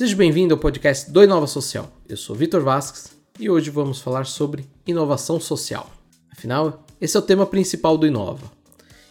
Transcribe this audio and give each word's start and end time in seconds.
Seja 0.00 0.16
bem-vindo 0.16 0.54
ao 0.54 0.58
podcast 0.58 1.10
do 1.10 1.22
Inova 1.22 1.46
Social. 1.46 1.92
Eu 2.08 2.16
sou 2.16 2.34
Vitor 2.34 2.62
Vasques 2.62 3.14
e 3.38 3.50
hoje 3.50 3.68
vamos 3.68 4.00
falar 4.00 4.24
sobre 4.24 4.64
inovação 4.86 5.38
social. 5.38 5.90
Afinal, 6.32 6.86
esse 6.98 7.18
é 7.18 7.20
o 7.20 7.22
tema 7.22 7.44
principal 7.44 7.98
do 7.98 8.06
Inova. 8.06 8.50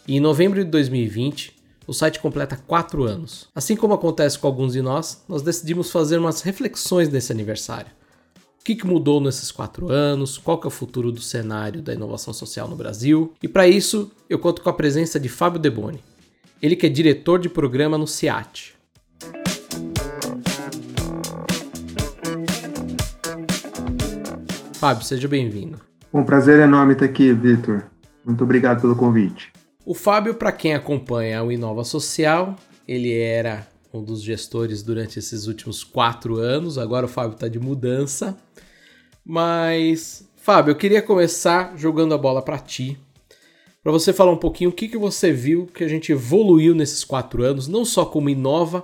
E 0.04 0.16
em 0.16 0.20
novembro 0.20 0.64
de 0.64 0.68
2020, 0.68 1.54
o 1.86 1.94
site 1.94 2.18
completa 2.18 2.60
4 2.66 3.04
anos. 3.04 3.46
Assim 3.54 3.76
como 3.76 3.94
acontece 3.94 4.36
com 4.36 4.48
alguns 4.48 4.72
de 4.72 4.82
nós, 4.82 5.22
nós 5.28 5.42
decidimos 5.42 5.92
fazer 5.92 6.18
umas 6.18 6.40
reflexões 6.40 7.08
nesse 7.08 7.30
aniversário. 7.30 7.92
O 8.60 8.64
que, 8.64 8.84
mudou 8.84 9.20
nesses 9.20 9.52
quatro 9.52 9.92
anos? 9.92 10.38
Qual 10.38 10.60
é 10.64 10.66
o 10.66 10.70
futuro 10.70 11.12
do 11.12 11.22
cenário 11.22 11.80
da 11.80 11.94
inovação 11.94 12.34
social 12.34 12.66
no 12.66 12.74
Brasil? 12.74 13.32
E 13.40 13.46
para 13.46 13.68
isso, 13.68 14.10
eu 14.28 14.40
conto 14.40 14.60
com 14.60 14.68
a 14.68 14.72
presença 14.72 15.20
de 15.20 15.28
Fábio 15.28 15.60
Deboni. 15.60 16.02
Ele 16.60 16.74
que 16.74 16.86
é 16.86 16.88
diretor 16.88 17.38
de 17.38 17.48
programa 17.48 17.96
no 17.96 18.08
CIAT, 18.08 18.74
Fábio, 24.80 25.04
seja 25.04 25.28
bem-vindo. 25.28 25.78
Um 26.10 26.24
prazer 26.24 26.58
enorme 26.58 26.94
estar 26.94 27.04
aqui, 27.04 27.34
Vitor. 27.34 27.84
Muito 28.24 28.42
obrigado 28.44 28.80
pelo 28.80 28.96
convite. 28.96 29.52
O 29.84 29.92
Fábio, 29.92 30.32
para 30.32 30.50
quem 30.50 30.72
acompanha 30.72 31.44
o 31.44 31.52
Inova 31.52 31.84
Social, 31.84 32.56
ele 32.88 33.14
era 33.14 33.68
um 33.92 34.02
dos 34.02 34.22
gestores 34.22 34.82
durante 34.82 35.18
esses 35.18 35.46
últimos 35.46 35.84
quatro 35.84 36.38
anos. 36.38 36.78
Agora 36.78 37.04
o 37.04 37.08
Fábio 37.10 37.34
está 37.34 37.46
de 37.46 37.60
mudança. 37.60 38.34
Mas, 39.22 40.26
Fábio, 40.36 40.70
eu 40.70 40.76
queria 40.76 41.02
começar 41.02 41.76
jogando 41.76 42.14
a 42.14 42.18
bola 42.18 42.40
para 42.40 42.58
ti, 42.58 42.98
para 43.82 43.92
você 43.92 44.14
falar 44.14 44.32
um 44.32 44.38
pouquinho 44.38 44.70
o 44.70 44.72
que, 44.72 44.88
que 44.88 44.96
você 44.96 45.30
viu 45.30 45.66
que 45.66 45.84
a 45.84 45.88
gente 45.88 46.10
evoluiu 46.10 46.74
nesses 46.74 47.04
quatro 47.04 47.42
anos, 47.44 47.68
não 47.68 47.84
só 47.84 48.06
como 48.06 48.30
Inova, 48.30 48.82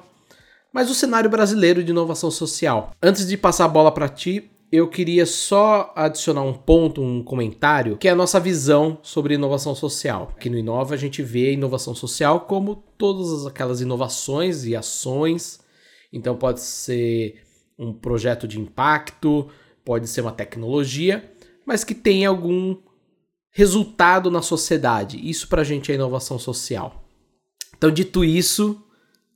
mas 0.70 0.90
o 0.90 0.94
cenário 0.94 1.30
brasileiro 1.30 1.82
de 1.82 1.90
inovação 1.90 2.30
social. 2.30 2.92
Antes 3.02 3.26
de 3.26 3.38
passar 3.38 3.64
a 3.64 3.68
bola 3.68 3.90
para 3.90 4.10
ti, 4.10 4.50
eu 4.70 4.88
queria 4.88 5.24
só 5.26 5.92
adicionar 5.94 6.42
um 6.42 6.52
ponto, 6.52 7.00
um 7.00 7.22
comentário, 7.22 7.96
que 7.96 8.08
é 8.08 8.10
a 8.10 8.16
nossa 8.16 8.40
visão 8.40 8.98
sobre 9.02 9.34
inovação 9.34 9.74
social. 9.74 10.32
Aqui 10.36 10.50
no 10.50 10.58
Inova 10.58 10.94
a 10.94 10.98
gente 10.98 11.22
vê 11.22 11.48
a 11.48 11.52
inovação 11.52 11.94
social 11.94 12.40
como 12.40 12.84
todas 12.98 13.46
aquelas 13.46 13.80
inovações 13.80 14.64
e 14.64 14.74
ações. 14.74 15.60
Então 16.12 16.36
pode 16.36 16.60
ser 16.60 17.42
um 17.78 17.92
projeto 17.92 18.48
de 18.48 18.60
impacto, 18.60 19.48
pode 19.84 20.08
ser 20.08 20.22
uma 20.22 20.32
tecnologia, 20.32 21.32
mas 21.64 21.84
que 21.84 21.94
tem 21.94 22.26
algum 22.26 22.76
resultado 23.56 24.30
na 24.30 24.42
sociedade. 24.42 25.18
Isso 25.28 25.48
para 25.48 25.62
a 25.62 25.64
gente 25.64 25.90
é 25.90 25.94
inovação 25.94 26.38
social. 26.38 27.04
Então, 27.76 27.90
dito 27.90 28.24
isso, 28.24 28.82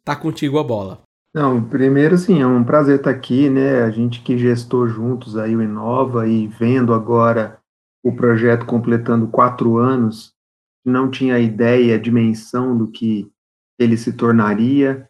tá 0.05 0.17
contigo 0.17 0.59
a 0.59 0.65
bola. 0.65 1.03
Não, 1.33 1.63
primeiro, 1.63 2.19
sim, 2.19 2.41
é 2.41 2.47
um 2.47 2.65
prazer 2.65 2.97
estar 2.97 3.11
aqui, 3.11 3.49
né? 3.49 3.83
A 3.83 3.91
gente 3.91 4.21
que 4.21 4.37
gestou 4.37 4.89
juntos 4.89 5.37
aí 5.37 5.55
o 5.55 5.63
Inova 5.63 6.27
e 6.27 6.49
vendo 6.49 6.93
agora 6.93 7.61
o 8.03 8.13
projeto 8.13 8.67
completando 8.67 9.29
quatro 9.29 9.77
anos, 9.77 10.35
não 10.85 11.09
tinha 11.09 11.39
ideia, 11.39 12.01
dimensão 12.01 12.77
do 12.77 12.91
que 12.91 13.31
ele 13.79 13.97
se 13.97 14.13
tornaria, 14.13 15.09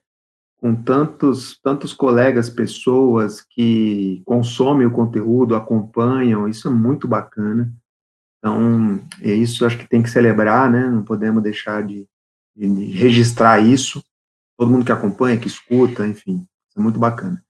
com 0.59 0.75
tantos, 0.75 1.59
tantos 1.63 1.95
colegas, 1.95 2.51
pessoas 2.51 3.41
que 3.41 4.23
consomem 4.27 4.87
o 4.87 4.91
conteúdo, 4.91 5.55
acompanham, 5.55 6.47
isso 6.47 6.69
é 6.69 6.71
muito 6.71 7.09
bacana. 7.09 7.73
Então, 8.39 9.01
é 9.23 9.33
isso 9.33 9.65
acho 9.65 9.79
que 9.79 9.89
tem 9.89 10.03
que 10.03 10.11
celebrar, 10.11 10.71
né? 10.71 10.87
Não 10.87 11.03
podemos 11.03 11.43
deixar 11.43 11.83
de, 11.83 12.07
de 12.55 12.67
registrar 12.93 13.59
isso 13.59 14.03
todo 14.61 14.71
mundo 14.71 14.85
que 14.85 14.93
acompanha, 14.93 15.39
que 15.39 15.49
escuta, 15.49 16.07
enfim, 16.07 16.47
é 16.77 16.81
muito 16.81 16.99
bacana. 16.99 17.43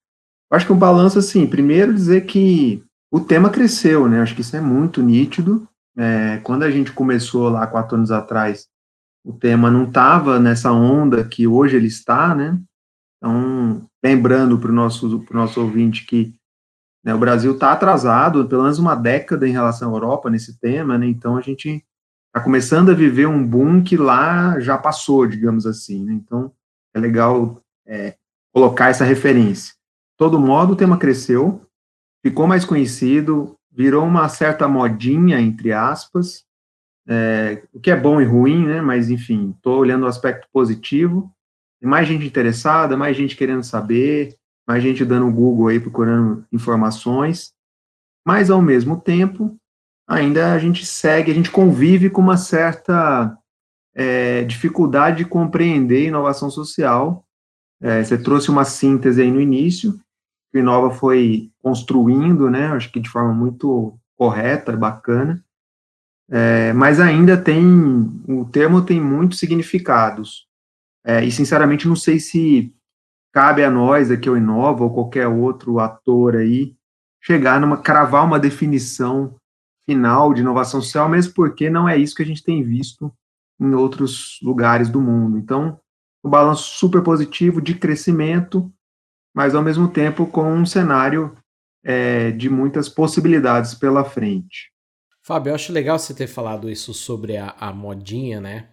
Eu 0.48 0.56
acho 0.56 0.64
que 0.64 0.72
um 0.72 0.78
balanço, 0.78 1.18
assim, 1.18 1.44
primeiro 1.44 1.92
dizer 1.92 2.24
que 2.24 2.84
o 3.10 3.18
tema 3.18 3.50
cresceu, 3.50 4.08
né, 4.08 4.20
acho 4.22 4.32
que 4.32 4.42
isso 4.42 4.56
é 4.56 4.60
muito 4.60 5.02
nítido, 5.02 5.68
é, 5.96 6.38
quando 6.44 6.62
a 6.62 6.70
gente 6.70 6.92
começou 6.92 7.48
lá 7.48 7.66
quatro 7.66 7.96
anos 7.96 8.12
atrás, 8.12 8.68
o 9.24 9.32
tema 9.32 9.72
não 9.72 9.88
estava 9.88 10.38
nessa 10.38 10.70
onda 10.70 11.24
que 11.24 11.48
hoje 11.48 11.74
ele 11.74 11.88
está, 11.88 12.32
né, 12.32 12.56
então, 13.16 13.84
lembrando 14.04 14.56
para 14.56 14.70
o 14.70 14.74
nosso, 14.74 15.26
nosso 15.32 15.60
ouvinte 15.60 16.06
que 16.06 16.32
né, 17.04 17.12
o 17.12 17.18
Brasil 17.18 17.54
está 17.54 17.72
atrasado, 17.72 18.46
pelo 18.46 18.62
menos 18.62 18.78
uma 18.78 18.94
década 18.94 19.48
em 19.48 19.52
relação 19.52 19.90
à 19.90 19.96
Europa 19.96 20.30
nesse 20.30 20.60
tema, 20.60 20.96
né, 20.96 21.08
então 21.08 21.36
a 21.36 21.40
gente 21.40 21.84
está 22.28 22.40
começando 22.40 22.90
a 22.90 22.94
viver 22.94 23.26
um 23.26 23.44
boom 23.44 23.82
que 23.82 23.96
lá 23.96 24.60
já 24.60 24.78
passou, 24.78 25.26
digamos 25.26 25.66
assim, 25.66 26.04
né, 26.04 26.12
então 26.12 26.52
é 26.94 26.98
legal 26.98 27.60
é, 27.86 28.14
colocar 28.52 28.88
essa 28.88 29.04
referência. 29.04 29.74
Todo 30.16 30.38
modo, 30.38 30.72
o 30.72 30.76
tema 30.76 30.98
cresceu, 30.98 31.66
ficou 32.22 32.46
mais 32.46 32.64
conhecido, 32.64 33.56
virou 33.70 34.04
uma 34.04 34.28
certa 34.28 34.68
modinha, 34.68 35.40
entre 35.40 35.72
aspas, 35.72 36.44
é, 37.08 37.62
o 37.72 37.80
que 37.80 37.90
é 37.90 37.96
bom 37.96 38.20
e 38.20 38.24
ruim, 38.24 38.66
né? 38.66 38.80
Mas, 38.80 39.10
enfim, 39.10 39.54
estou 39.56 39.78
olhando 39.78 40.04
o 40.04 40.08
aspecto 40.08 40.46
positivo. 40.52 41.32
Mais 41.82 42.06
gente 42.06 42.26
interessada, 42.26 42.96
mais 42.96 43.16
gente 43.16 43.36
querendo 43.36 43.62
saber, 43.62 44.36
mais 44.66 44.82
gente 44.82 45.04
dando 45.04 45.26
o 45.26 45.32
Google 45.32 45.68
aí 45.68 45.80
procurando 45.80 46.44
informações. 46.52 47.52
Mas, 48.26 48.50
ao 48.50 48.60
mesmo 48.60 49.00
tempo, 49.00 49.56
ainda 50.06 50.52
a 50.52 50.58
gente 50.58 50.84
segue, 50.84 51.30
a 51.30 51.34
gente 51.34 51.50
convive 51.50 52.10
com 52.10 52.20
uma 52.20 52.36
certa 52.36 53.36
é, 53.94 54.44
dificuldade 54.44 55.18
de 55.18 55.24
compreender 55.24 56.06
inovação 56.06 56.50
social. 56.50 57.24
É, 57.80 58.02
você 58.02 58.18
trouxe 58.18 58.50
uma 58.50 58.64
síntese 58.64 59.22
aí 59.22 59.30
no 59.30 59.40
início, 59.40 59.98
que 60.50 60.58
o 60.58 60.60
Inova 60.60 60.90
foi 60.90 61.50
construindo, 61.62 62.50
né, 62.50 62.66
acho 62.68 62.90
que 62.92 63.00
de 63.00 63.08
forma 63.08 63.32
muito 63.32 63.98
correta, 64.16 64.76
bacana, 64.76 65.42
é, 66.30 66.72
mas 66.72 67.00
ainda 67.00 67.36
tem, 67.36 67.64
o 68.28 68.44
termo 68.44 68.82
tem 68.82 69.00
muitos 69.00 69.38
significados, 69.38 70.46
é, 71.04 71.24
e 71.24 71.32
sinceramente 71.32 71.88
não 71.88 71.96
sei 71.96 72.20
se 72.20 72.74
cabe 73.32 73.64
a 73.64 73.70
nós 73.70 74.10
aqui, 74.10 74.28
o 74.28 74.36
Inova, 74.36 74.84
ou 74.84 74.92
qualquer 74.92 75.26
outro 75.26 75.78
ator 75.78 76.36
aí, 76.36 76.74
chegar 77.22 77.60
numa, 77.60 77.78
cravar 77.78 78.24
uma 78.24 78.38
definição 78.38 79.36
final 79.86 80.34
de 80.34 80.40
inovação 80.40 80.82
social, 80.82 81.08
mesmo 81.08 81.32
porque 81.34 81.70
não 81.70 81.88
é 81.88 81.96
isso 81.96 82.14
que 82.14 82.22
a 82.22 82.26
gente 82.26 82.44
tem 82.44 82.62
visto 82.62 83.12
em 83.60 83.74
outros 83.74 84.38
lugares 84.42 84.88
do 84.88 85.00
mundo. 85.00 85.38
Então, 85.38 85.78
um 86.24 86.30
balanço 86.30 86.78
super 86.78 87.02
positivo 87.02 87.60
de 87.60 87.74
crescimento, 87.74 88.72
mas 89.34 89.54
ao 89.54 89.62
mesmo 89.62 89.88
tempo 89.88 90.26
com 90.26 90.52
um 90.52 90.64
cenário 90.64 91.36
é, 91.84 92.30
de 92.30 92.48
muitas 92.48 92.88
possibilidades 92.88 93.74
pela 93.74 94.04
frente. 94.04 94.70
Fábio, 95.22 95.50
eu 95.50 95.54
acho 95.54 95.72
legal 95.72 95.98
você 95.98 96.14
ter 96.14 96.26
falado 96.26 96.70
isso 96.70 96.94
sobre 96.94 97.36
a, 97.36 97.54
a 97.58 97.72
modinha, 97.72 98.40
né? 98.40 98.68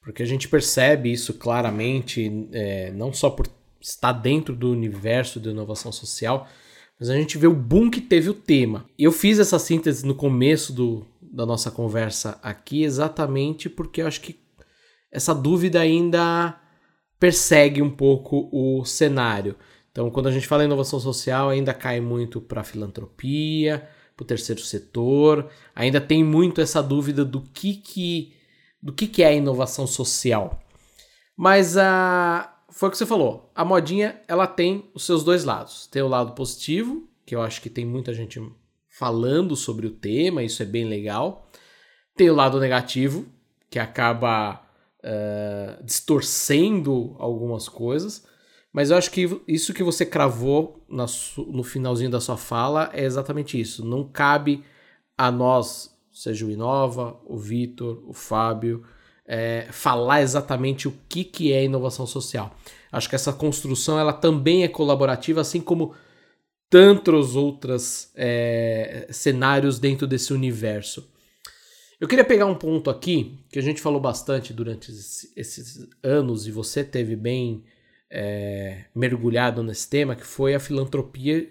Porque 0.00 0.22
a 0.22 0.26
gente 0.26 0.48
percebe 0.48 1.12
isso 1.12 1.34
claramente, 1.34 2.48
é, 2.52 2.90
não 2.92 3.12
só 3.12 3.28
por 3.30 3.46
estar 3.80 4.12
dentro 4.12 4.54
do 4.54 4.70
universo 4.70 5.38
de 5.38 5.50
inovação 5.50 5.92
social, 5.92 6.48
mas 6.98 7.10
a 7.10 7.14
gente 7.14 7.38
vê 7.38 7.46
o 7.46 7.54
boom 7.54 7.90
que 7.90 8.00
teve 8.00 8.28
o 8.30 8.34
tema. 8.34 8.86
Eu 8.98 9.12
fiz 9.12 9.38
essa 9.38 9.58
síntese 9.58 10.04
no 10.04 10.14
começo 10.14 10.72
do, 10.72 11.06
da 11.32 11.46
nossa 11.46 11.70
conversa 11.70 12.38
aqui 12.42 12.82
exatamente 12.82 13.68
porque 13.68 14.02
eu 14.02 14.06
acho 14.06 14.20
que 14.20 14.40
essa 15.10 15.34
dúvida 15.34 15.80
ainda 15.80 16.60
persegue 17.18 17.82
um 17.82 17.90
pouco 17.90 18.48
o 18.52 18.84
cenário. 18.84 19.56
Então, 19.90 20.10
quando 20.10 20.28
a 20.28 20.32
gente 20.32 20.46
fala 20.46 20.62
em 20.62 20.66
inovação 20.66 21.00
social, 21.00 21.48
ainda 21.48 21.74
cai 21.74 22.00
muito 22.00 22.40
para 22.40 22.60
a 22.60 22.64
filantropia, 22.64 23.88
para 24.16 24.24
o 24.24 24.26
terceiro 24.26 24.60
setor, 24.60 25.48
ainda 25.74 26.00
tem 26.00 26.22
muito 26.22 26.60
essa 26.60 26.82
dúvida 26.82 27.24
do 27.24 27.40
que, 27.40 27.74
que, 27.74 28.32
do 28.82 28.92
que, 28.92 29.06
que 29.06 29.22
é 29.22 29.28
a 29.28 29.34
inovação 29.34 29.86
social. 29.86 30.60
Mas 31.36 31.76
a, 31.76 32.62
foi 32.70 32.88
o 32.88 32.92
que 32.92 32.98
você 32.98 33.06
falou, 33.06 33.50
a 33.54 33.64
modinha 33.64 34.20
ela 34.28 34.46
tem 34.46 34.90
os 34.94 35.04
seus 35.04 35.24
dois 35.24 35.44
lados. 35.44 35.86
Tem 35.86 36.02
o 36.02 36.08
lado 36.08 36.32
positivo, 36.32 37.08
que 37.24 37.34
eu 37.34 37.42
acho 37.42 37.60
que 37.60 37.70
tem 37.70 37.84
muita 37.84 38.12
gente 38.12 38.40
falando 38.98 39.54
sobre 39.54 39.86
o 39.86 39.90
tema, 39.90 40.42
isso 40.42 40.60
é 40.60 40.66
bem 40.66 40.84
legal. 40.84 41.48
Tem 42.16 42.28
o 42.28 42.34
lado 42.34 42.58
negativo, 42.58 43.26
que 43.70 43.78
acaba 43.78 44.60
uh, 45.04 45.84
distorcendo 45.84 47.14
algumas 47.20 47.68
coisas. 47.68 48.26
Mas 48.72 48.90
eu 48.90 48.96
acho 48.96 49.12
que 49.12 49.40
isso 49.46 49.72
que 49.72 49.84
você 49.84 50.04
cravou 50.04 50.84
no 50.88 51.62
finalzinho 51.62 52.10
da 52.10 52.20
sua 52.20 52.36
fala 52.36 52.90
é 52.92 53.04
exatamente 53.04 53.58
isso. 53.58 53.84
Não 53.84 54.02
cabe 54.02 54.64
a 55.16 55.30
nós, 55.30 55.96
seja 56.12 56.44
o 56.44 56.50
Inova, 56.50 57.20
o 57.24 57.38
Vitor, 57.38 58.02
o 58.04 58.12
Fábio, 58.12 58.84
é, 59.24 59.68
falar 59.70 60.22
exatamente 60.22 60.88
o 60.88 60.94
que, 61.08 61.22
que 61.22 61.52
é 61.52 61.64
inovação 61.64 62.04
social. 62.04 62.52
Acho 62.90 63.08
que 63.08 63.14
essa 63.14 63.32
construção 63.32 63.96
ela 63.96 64.12
também 64.12 64.64
é 64.64 64.68
colaborativa, 64.68 65.40
assim 65.40 65.60
como 65.60 65.94
tantos 66.70 67.34
outros 67.34 68.10
é, 68.14 69.08
cenários 69.10 69.78
dentro 69.78 70.06
desse 70.06 70.32
universo. 70.32 71.10
Eu 72.00 72.06
queria 72.06 72.24
pegar 72.24 72.46
um 72.46 72.54
ponto 72.54 72.90
aqui 72.90 73.44
que 73.50 73.58
a 73.58 73.62
gente 73.62 73.80
falou 73.80 74.00
bastante 74.00 74.52
durante 74.52 74.92
esses 74.92 75.88
anos 76.02 76.46
e 76.46 76.52
você 76.52 76.84
teve 76.84 77.16
bem 77.16 77.64
é, 78.10 78.84
mergulhado 78.94 79.62
nesse 79.62 79.88
tema, 79.88 80.14
que 80.14 80.26
foi 80.26 80.54
a 80.54 80.60
filantropia 80.60 81.50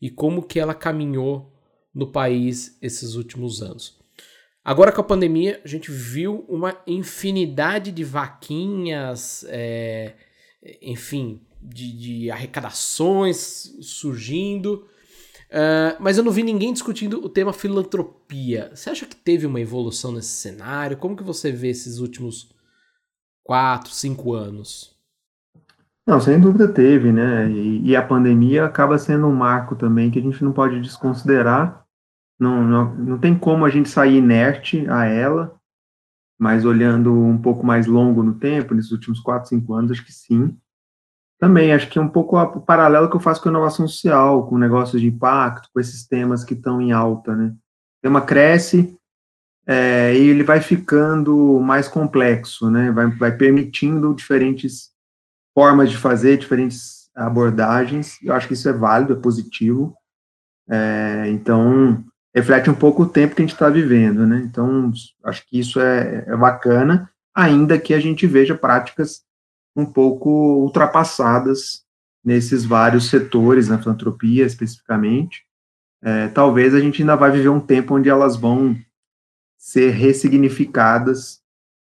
e 0.00 0.08
como 0.08 0.42
que 0.42 0.60
ela 0.60 0.74
caminhou 0.74 1.52
no 1.92 2.12
país 2.12 2.78
esses 2.80 3.14
últimos 3.14 3.60
anos. 3.60 3.98
Agora 4.64 4.92
com 4.92 5.00
a 5.00 5.04
pandemia, 5.04 5.60
a 5.64 5.68
gente 5.68 5.90
viu 5.90 6.44
uma 6.48 6.80
infinidade 6.86 7.90
de 7.90 8.04
vaquinhas, 8.04 9.44
é, 9.48 10.14
enfim, 10.82 11.40
de, 11.60 11.92
de, 11.92 12.30
arrecadações 12.30 13.76
surgindo, 13.80 14.86
uh, 15.50 16.00
mas 16.00 16.18
eu 16.18 16.24
não 16.24 16.32
vi 16.32 16.42
ninguém 16.42 16.72
discutindo 16.72 17.24
o 17.24 17.28
tema 17.28 17.52
filantropia. 17.52 18.70
Você 18.74 18.90
acha 18.90 19.06
que 19.06 19.16
teve 19.16 19.46
uma 19.46 19.60
evolução 19.60 20.12
nesse 20.12 20.28
cenário? 20.28 20.96
Como 20.96 21.16
que 21.16 21.22
você 21.22 21.50
vê 21.50 21.68
esses 21.68 21.98
últimos 21.98 22.50
quatro, 23.42 23.90
cinco 23.90 24.34
anos? 24.34 24.96
Não, 26.06 26.20
sem 26.20 26.40
dúvida 26.40 26.66
teve, 26.66 27.12
né? 27.12 27.50
E, 27.50 27.90
e, 27.90 27.96
a 27.96 28.02
pandemia 28.02 28.64
acaba 28.64 28.96
sendo 28.96 29.26
um 29.26 29.34
marco 29.34 29.76
também 29.76 30.10
que 30.10 30.18
a 30.18 30.22
gente 30.22 30.42
não 30.42 30.52
pode 30.52 30.80
desconsiderar, 30.80 31.84
não, 32.40 32.64
não, 32.64 32.94
não 32.94 33.18
tem 33.18 33.36
como 33.36 33.64
a 33.64 33.68
gente 33.68 33.90
sair 33.90 34.16
inerte 34.16 34.88
a 34.88 35.04
ela, 35.04 35.54
mas 36.38 36.64
olhando 36.64 37.12
um 37.12 37.36
pouco 37.36 37.66
mais 37.66 37.86
longo 37.86 38.22
no 38.22 38.34
tempo, 38.34 38.72
nesses 38.72 38.92
últimos 38.92 39.20
4, 39.20 39.48
5 39.48 39.74
anos, 39.74 39.90
acho 39.90 40.04
que 40.04 40.12
sim. 40.12 40.56
Também, 41.38 41.72
acho 41.72 41.88
que 41.88 41.98
é 41.98 42.02
um 42.02 42.08
pouco 42.08 42.36
o 42.36 42.60
paralelo 42.60 43.08
que 43.08 43.16
eu 43.16 43.20
faço 43.20 43.40
com 43.40 43.48
a 43.48 43.52
inovação 43.52 43.86
social, 43.86 44.46
com 44.46 44.58
negócios 44.58 45.00
de 45.00 45.06
impacto, 45.06 45.68
com 45.72 45.78
esses 45.78 46.06
temas 46.06 46.42
que 46.42 46.54
estão 46.54 46.80
em 46.80 46.90
alta, 46.90 47.36
né? 47.36 47.46
O 47.46 48.02
tema 48.02 48.20
cresce 48.20 48.98
é, 49.66 50.14
e 50.16 50.28
ele 50.28 50.42
vai 50.42 50.60
ficando 50.60 51.60
mais 51.60 51.86
complexo, 51.86 52.70
né? 52.70 52.90
Vai, 52.90 53.10
vai 53.10 53.36
permitindo 53.36 54.14
diferentes 54.14 54.90
formas 55.54 55.90
de 55.90 55.96
fazer, 55.96 56.38
diferentes 56.38 57.10
abordagens. 57.14 58.16
Eu 58.22 58.32
acho 58.34 58.48
que 58.48 58.54
isso 58.54 58.68
é 58.68 58.72
válido, 58.72 59.12
é 59.12 59.16
positivo. 59.16 59.94
É, 60.68 61.24
então, 61.28 62.02
reflete 62.34 62.70
um 62.70 62.74
pouco 62.74 63.02
o 63.02 63.08
tempo 63.08 63.34
que 63.34 63.42
a 63.42 63.44
gente 63.44 63.54
está 63.54 63.68
vivendo, 63.68 64.26
né? 64.26 64.42
Então, 64.44 64.90
acho 65.24 65.46
que 65.46 65.58
isso 65.58 65.80
é, 65.80 66.24
é, 66.26 66.36
bacana, 66.36 67.10
ainda 67.34 67.78
que 67.78 67.92
a 67.92 68.00
gente 68.00 68.26
veja 68.26 68.54
práticas 68.54 69.22
um 69.78 69.86
pouco 69.86 70.30
ultrapassadas 70.30 71.84
nesses 72.24 72.64
vários 72.64 73.08
setores, 73.08 73.68
na 73.68 73.78
filantropia 73.78 74.44
especificamente. 74.44 75.44
É, 76.02 76.28
talvez 76.28 76.74
a 76.74 76.80
gente 76.80 77.02
ainda 77.02 77.16
vai 77.16 77.30
viver 77.30 77.48
um 77.48 77.60
tempo 77.60 77.94
onde 77.94 78.08
elas 78.08 78.36
vão 78.36 78.76
ser 79.56 79.90
ressignificadas 79.90 81.40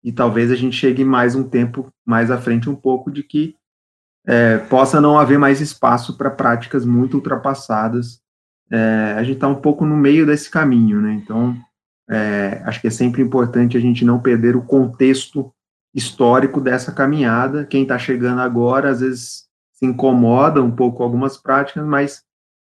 e 0.03 0.11
talvez 0.11 0.51
a 0.51 0.55
gente 0.55 0.75
chegue 0.75 1.03
mais 1.03 1.35
um 1.35 1.43
tempo 1.43 1.91
mais 2.05 2.31
à 2.31 2.37
frente 2.39 2.69
um 2.69 2.75
pouco 2.75 3.11
de 3.11 3.23
que 3.23 3.55
é, 4.25 4.57
possa 4.57 5.01
não 5.01 5.17
haver 5.17 5.37
mais 5.37 5.61
espaço 5.61 6.17
para 6.17 6.29
práticas 6.29 6.85
muito 6.85 7.15
ultrapassadas 7.15 8.21
é, 8.71 9.15
a 9.17 9.23
gente 9.23 9.35
está 9.35 9.47
um 9.47 9.55
pouco 9.55 9.83
no 9.85 9.97
meio 9.97 10.25
desse 10.25 10.49
caminho, 10.49 11.01
né? 11.01 11.13
Então, 11.13 11.57
é, 12.09 12.61
acho 12.65 12.79
que 12.79 12.87
é 12.87 12.91
sempre 12.91 13.21
importante 13.21 13.75
a 13.75 13.79
gente 13.79 14.05
não 14.05 14.19
perder 14.19 14.55
o 14.55 14.61
contexto 14.61 15.51
histórico 15.99 16.59
dessa 16.59 16.91
caminhada. 16.91 17.65
Quem 17.65 17.83
está 17.83 17.99
chegando 17.99 18.39
agora, 18.39 18.89
às 18.89 19.01
vezes, 19.01 19.47
se 19.73 19.85
incomoda 19.85 20.63
um 20.63 20.71
pouco 20.71 20.97
com 20.97 21.03
algumas 21.03 21.37
práticas, 21.37 21.85
mas 21.85 22.23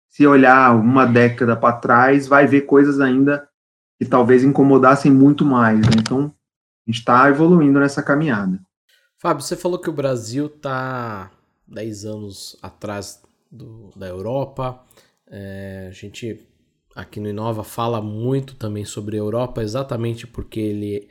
se 0.10 0.26
olhar 0.26 0.76
uma 0.76 1.06
década 1.06 1.56
para 1.56 1.76
trás, 1.76 2.28
vai 2.28 2.48
ver 2.48 2.62
coisas 2.62 3.00
ainda 3.00 3.48
que 4.00 4.06
talvez 4.06 4.44
incomodassem 4.44 5.12
muito 5.12 5.44
mais. 5.44 5.80
Né? 5.80 5.94
Então, 6.00 6.34
a 6.86 6.92
gente 6.92 7.00
está 7.00 7.28
evoluindo 7.30 7.80
nessa 7.80 8.04
caminhada. 8.04 8.60
Fábio, 9.18 9.44
você 9.44 9.56
falou 9.56 9.80
que 9.80 9.90
o 9.90 9.94
Brasil 9.94 10.46
está 10.46 11.32
10 11.68 12.06
anos 12.06 12.58
atrás 12.62 13.22
do, 13.52 13.90
da 13.96 14.08
Europa. 14.08 14.80
É, 15.28 15.88
a 15.90 15.92
gente 15.94 16.46
aqui 16.96 17.20
no 17.20 17.30
Inova 17.30 17.64
fala 17.64 18.02
muito 18.02 18.56
também 18.56 18.86
sobre 18.86 19.16
a 19.16 19.20
Europa, 19.20 19.64
exatamente 19.64 20.28
porque 20.28 20.60
ele 20.60 21.10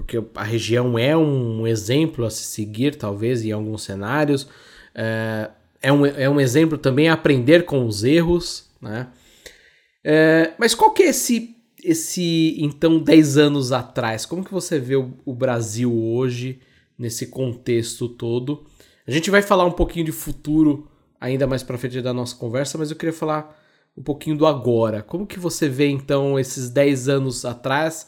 porque 0.00 0.22
a 0.34 0.42
região 0.42 0.98
é 0.98 1.14
um 1.14 1.66
exemplo 1.66 2.24
a 2.24 2.30
se 2.30 2.44
seguir, 2.44 2.96
talvez, 2.96 3.44
em 3.44 3.52
alguns 3.52 3.82
cenários. 3.82 4.48
É, 4.94 5.50
é, 5.82 5.92
um, 5.92 6.06
é 6.06 6.28
um 6.28 6.40
exemplo 6.40 6.78
também 6.78 7.10
a 7.10 7.12
aprender 7.12 7.66
com 7.66 7.84
os 7.86 8.02
erros, 8.02 8.70
né? 8.80 9.08
É, 10.02 10.54
mas 10.58 10.74
qual 10.74 10.92
que 10.92 11.02
é 11.02 11.08
esse, 11.10 11.54
esse, 11.84 12.56
então, 12.58 12.98
10 12.98 13.36
anos 13.36 13.72
atrás? 13.72 14.24
Como 14.24 14.42
que 14.42 14.52
você 14.52 14.78
vê 14.78 14.96
o, 14.96 15.12
o 15.26 15.34
Brasil 15.34 15.94
hoje, 15.94 16.60
nesse 16.98 17.26
contexto 17.26 18.08
todo? 18.08 18.64
A 19.06 19.10
gente 19.10 19.30
vai 19.30 19.42
falar 19.42 19.66
um 19.66 19.72
pouquinho 19.72 20.06
de 20.06 20.12
futuro 20.12 20.88
ainda 21.20 21.46
mais 21.46 21.62
para 21.62 21.76
frente 21.76 22.00
da 22.00 22.14
nossa 22.14 22.34
conversa, 22.34 22.78
mas 22.78 22.90
eu 22.90 22.96
queria 22.96 23.12
falar 23.12 23.54
um 23.94 24.02
pouquinho 24.02 24.36
do 24.36 24.46
agora. 24.46 25.02
Como 25.02 25.26
que 25.26 25.38
você 25.38 25.68
vê 25.68 25.88
então 25.88 26.38
esses 26.38 26.70
10 26.70 27.08
anos 27.10 27.44
atrás 27.44 28.06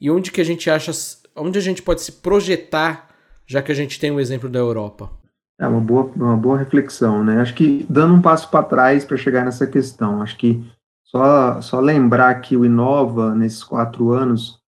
e 0.00 0.10
onde 0.10 0.32
que 0.32 0.40
a 0.40 0.44
gente 0.44 0.70
acha, 0.70 0.92
onde 1.36 1.58
a 1.58 1.62
gente 1.62 1.82
pode 1.82 2.02
se 2.02 2.12
projetar, 2.12 3.08
já 3.46 3.62
que 3.62 3.72
a 3.72 3.74
gente 3.74 3.98
tem 3.98 4.10
um 4.10 4.20
exemplo 4.20 4.48
da 4.48 4.58
Europa? 4.58 5.10
É 5.58 5.66
uma 5.66 5.80
boa, 5.80 6.10
uma 6.16 6.36
boa 6.36 6.58
reflexão, 6.58 7.22
né? 7.22 7.40
Acho 7.40 7.54
que 7.54 7.84
dando 7.88 8.14
um 8.14 8.22
passo 8.22 8.50
para 8.50 8.64
trás 8.64 9.04
para 9.04 9.16
chegar 9.16 9.44
nessa 9.44 9.66
questão, 9.66 10.22
acho 10.22 10.36
que 10.36 10.64
só, 11.04 11.60
só 11.60 11.80
lembrar 11.80 12.40
que 12.40 12.56
o 12.56 12.64
Inova, 12.64 13.34
nesses 13.34 13.62
quatro 13.64 14.12
anos, 14.12 14.58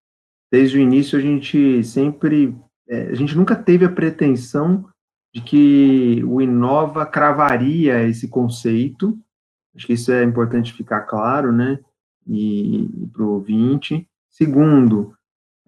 desde 0.51 0.77
o 0.77 0.81
início 0.81 1.19
a 1.19 1.23
gente 1.23 1.83
sempre, 1.85 2.55
é, 2.89 3.05
a 3.05 3.15
gente 3.15 3.37
nunca 3.37 3.57
teve 3.57 3.85
a 3.85 3.91
pretensão 3.91 4.85
de 5.35 5.41
que 5.41 6.23
o 6.27 6.43
Inova 6.43 7.07
cravaria 7.07 8.03
esse 8.03 8.29
conceito. 8.29 9.17
Acho 9.75 9.87
que 9.87 9.95
isso 9.95 10.13
é 10.13 10.23
importante 10.23 10.75
ficar 10.75 11.03
claro, 11.03 11.51
né? 11.51 11.79
E, 12.27 12.85
e 12.85 13.07
para 13.07 13.23
o 13.23 13.35
ouvinte. 13.35 14.07
Segundo, 14.29 15.15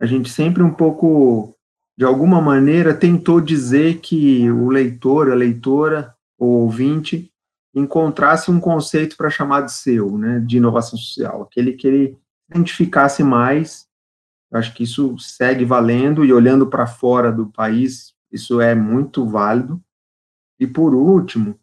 a 0.01 0.07
gente 0.07 0.29
sempre 0.31 0.63
um 0.63 0.73
pouco, 0.73 1.57
de 1.97 2.05
alguma 2.05 2.41
maneira, 2.41 2.95
tentou 2.95 3.41
dizer 3.41 4.01
que 4.01 4.51
o 4.51 4.69
leitor, 4.69 5.31
a 5.31 5.35
leitora, 5.35 6.15
o 6.39 6.47
ouvinte, 6.47 7.31
encontrasse 7.75 8.51
um 8.51 8.61
conceito 8.61 9.17
para 9.17 9.31
chamar 9.31 9.63
de 9.63 9.73
seu, 9.73 10.17
né? 10.17 10.41
De 10.41 10.57
inovação 10.57 10.99
social, 10.99 11.43
aquele 11.43 11.73
que 11.73 11.87
ele 11.87 12.19
identificasse 12.51 13.23
mais. 13.23 13.87
Acho 14.53 14.73
que 14.75 14.85
isso 14.85 15.19
segue 15.19 15.65
valendo 15.65 16.25
e 16.25 16.33
olhando 16.33 16.67
para 16.67 16.87
fora 16.87 17.33
do 17.33 17.47
país, 17.47 18.15
isso 18.31 18.61
é 18.61 18.75
muito 18.75 19.27
válido. 19.27 19.83
E 20.61 20.67
por 20.67 20.95
último, 20.95 21.59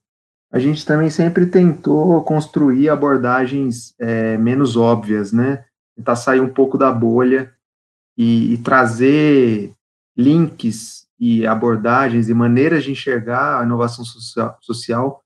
a 0.51 0.59
gente 0.59 0.85
também 0.85 1.09
sempre 1.09 1.45
tentou 1.45 2.21
construir 2.23 2.89
abordagens 2.89 3.95
é, 3.97 4.37
menos 4.37 4.75
óbvias, 4.75 5.31
né? 5.31 5.63
Tentar 5.95 6.17
sair 6.17 6.41
um 6.41 6.49
pouco 6.49 6.77
da 6.77 6.91
bolha 6.91 7.53
e, 8.21 8.53
e 8.53 8.57
trazer 8.59 9.73
links 10.15 11.07
e 11.19 11.47
abordagens 11.47 12.29
e 12.29 12.33
maneiras 12.35 12.83
de 12.83 12.91
enxergar 12.91 13.59
a 13.59 13.63
inovação 13.63 14.05
social, 14.05 14.57
social 14.61 15.23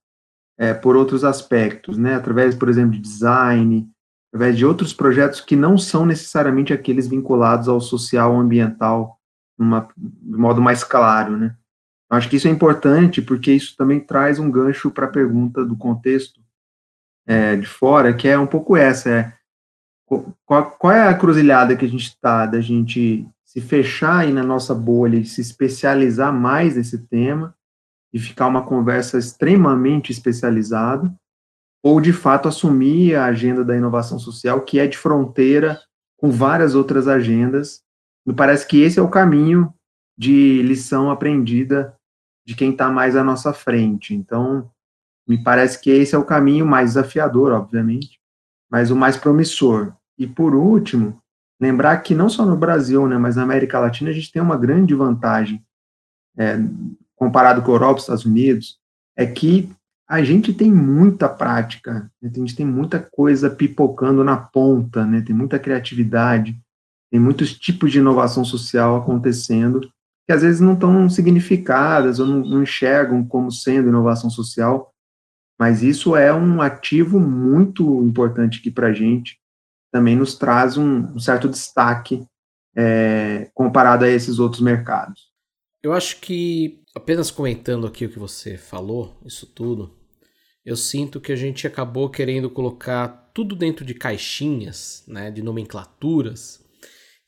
é, 0.58 0.74
por 0.74 0.96
outros 0.96 1.26
aspectos, 1.26 1.98
né? 1.98 2.16
Através, 2.16 2.56
por 2.56 2.70
exemplo, 2.70 2.94
de 2.94 3.00
design, 3.00 3.86
através 4.32 4.58
de 4.58 4.66
outros 4.66 4.94
projetos 4.94 5.42
que 5.42 5.58
não 5.58 5.78
são 5.78 6.06
necessariamente 6.06 6.72
aqueles 6.72 7.06
vinculados 7.06 7.68
ao 7.68 7.82
social 7.82 8.40
ambiental 8.40 9.20
uma, 9.60 9.90
de 9.98 10.38
modo 10.38 10.62
mais 10.62 10.82
claro, 10.82 11.36
né? 11.36 11.54
Acho 12.10 12.30
que 12.30 12.38
isso 12.38 12.48
é 12.48 12.52
importante 12.52 13.22
porque 13.22 13.52
isso 13.52 13.76
também 13.76 14.00
traz 14.00 14.40
um 14.40 14.50
gancho 14.50 14.90
para 14.90 15.06
a 15.06 15.12
pergunta 15.12 15.66
do 15.66 15.76
contexto 15.76 16.40
é, 17.28 17.58
de 17.58 17.68
fora, 17.68 18.14
que 18.14 18.30
é 18.30 18.40
um 18.40 18.48
pouco 18.48 18.78
essa, 18.78 19.10
é 19.10 19.34
qual, 20.06 20.72
qual 20.72 20.94
é 20.94 21.08
a 21.08 21.14
cruzilhada 21.14 21.76
que 21.76 21.86
a 21.86 21.90
gente 21.90 22.08
está 22.08 22.46
da 22.46 22.62
gente 22.62 23.28
se 23.44 23.62
fechar 23.62 24.20
aí 24.20 24.32
na 24.32 24.44
nossa 24.44 24.76
bolha 24.76 25.18
e 25.18 25.26
se 25.26 25.42
especializar 25.42 26.34
mais 26.34 26.76
nesse 26.76 26.98
tema 27.08 27.56
e 28.14 28.20
ficar 28.20 28.48
uma 28.48 28.64
conversa 28.64 29.18
extremamente 29.18 30.12
especializada, 30.12 31.14
ou 31.84 32.00
de 32.00 32.14
fato 32.14 32.48
assumir 32.48 33.16
a 33.16 33.26
agenda 33.26 33.64
da 33.64 33.76
inovação 33.76 34.18
social, 34.18 34.62
que 34.62 34.80
é 34.80 34.88
de 34.88 34.98
fronteira 34.98 35.80
com 36.18 36.32
várias 36.32 36.76
outras 36.76 37.08
agendas 37.08 37.86
me 38.26 38.34
parece 38.34 38.68
que 38.68 38.82
esse 38.82 38.98
é 38.98 39.02
o 39.02 39.10
caminho 39.10 39.72
de 40.18 40.62
lição 40.64 41.12
aprendida 41.12 41.96
de 42.46 42.56
quem 42.56 42.72
está 42.72 42.90
mais 42.90 43.16
à 43.16 43.24
nossa 43.24 43.54
frente. 43.54 44.16
Então, 44.16 44.72
me 45.28 45.42
parece 45.44 45.80
que 45.80 45.92
esse 45.92 46.16
é 46.16 46.18
o 46.18 46.26
caminho 46.26 46.66
mais 46.66 46.92
desafiador, 46.92 47.52
obviamente, 47.52 48.20
mas 48.76 48.92
o 48.92 48.96
mais 48.96 49.16
promissor. 49.16 49.94
E 50.20 50.28
por 50.28 50.54
último, 50.54 51.22
lembrar 51.62 51.96
que 52.00 52.14
não 52.14 52.28
só 52.28 52.46
no 52.46 52.58
Brasil, 52.58 53.08
né, 53.08 53.18
mas 53.18 53.38
na 53.38 53.44
América 53.44 53.80
Latina 53.80 54.10
a 54.10 54.14
gente 54.14 54.30
tem 54.30 54.42
uma 54.42 54.58
grande 54.58 54.94
vantagem 54.94 55.64
é, 56.38 56.60
comparado 57.16 57.62
com 57.62 57.72
a 57.72 57.76
Europa, 57.76 58.02
Estados 58.02 58.26
Unidos, 58.26 58.78
é 59.16 59.26
que 59.26 59.72
a 60.06 60.22
gente 60.22 60.54
tem 60.54 60.70
muita 60.70 61.30
prática, 61.30 62.12
né, 62.22 62.30
a 62.30 62.38
gente 62.38 62.54
tem 62.54 62.66
muita 62.66 63.00
coisa 63.00 63.50
pipocando 63.50 64.26
na 64.26 64.36
ponta, 64.36 65.06
né, 65.06 65.22
tem 65.22 65.34
muita 65.34 65.58
criatividade, 65.58 66.60
tem 67.10 67.18
muitos 67.18 67.58
tipos 67.58 67.94
de 67.94 68.00
inovação 68.00 68.44
social 68.44 68.98
acontecendo 68.98 69.90
que 70.28 70.34
às 70.34 70.42
vezes 70.42 70.60
não 70.60 70.74
estão 70.74 71.10
significadas 71.10 72.20
ou 72.20 72.28
não, 72.28 72.40
não 72.40 72.64
enxergam 72.64 73.24
como 73.26 73.50
sendo 73.50 73.88
inovação 73.88 74.30
social, 74.30 74.92
mas 75.60 75.82
isso 75.82 76.16
é 76.16 76.34
um 76.34 76.62
ativo 76.62 77.20
muito 77.20 78.04
importante 78.04 78.60
aqui 78.60 78.70
para 78.70 78.88
a 78.88 78.94
gente, 78.94 79.40
também 79.92 80.16
nos 80.16 80.36
traz 80.36 80.78
um, 80.78 81.14
um 81.14 81.20
certo 81.20 81.48
destaque 81.48 82.26
é, 82.76 83.50
comparado 83.54 84.04
a 84.04 84.10
esses 84.10 84.40
outros 84.40 84.62
mercados. 84.62 85.34
Eu 85.82 85.94
acho 85.94 86.20
que, 86.20 86.82
apenas 86.94 87.32
comentando 87.32 87.88
aqui 87.88 88.06
o 88.06 88.10
que 88.10 88.20
você 88.20 88.58
falou, 88.58 89.16
isso 89.26 89.46
tudo, 89.46 89.96
eu 90.66 90.76
sinto 90.76 91.22
que 91.22 91.32
a 91.32 91.36
gente 91.36 91.68
acabou 91.68 92.10
querendo 92.10 92.50
colocar 92.50 93.08
tudo 93.34 93.56
dentro 93.56 93.86
de 93.86 93.94
caixinhas, 93.94 95.04
né, 95.08 95.30
de 95.30 95.42
nomenclaturas, 95.42 96.66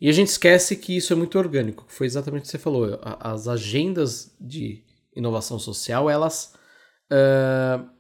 e 0.02 0.10
a 0.10 0.12
gente 0.12 0.28
esquece 0.28 0.76
que 0.76 0.96
isso 0.96 1.14
é 1.14 1.16
muito 1.16 1.38
orgânico, 1.38 1.86
foi 1.88 2.06
exatamente 2.08 2.42
o 2.42 2.46
que 2.46 2.52
você 2.52 2.60
falou. 2.60 3.00
As 3.02 3.48
agendas 3.48 4.36
de 4.40 4.84
inovação 5.16 5.58
social, 5.58 6.10
elas 6.10 6.54
uh, 7.12 7.97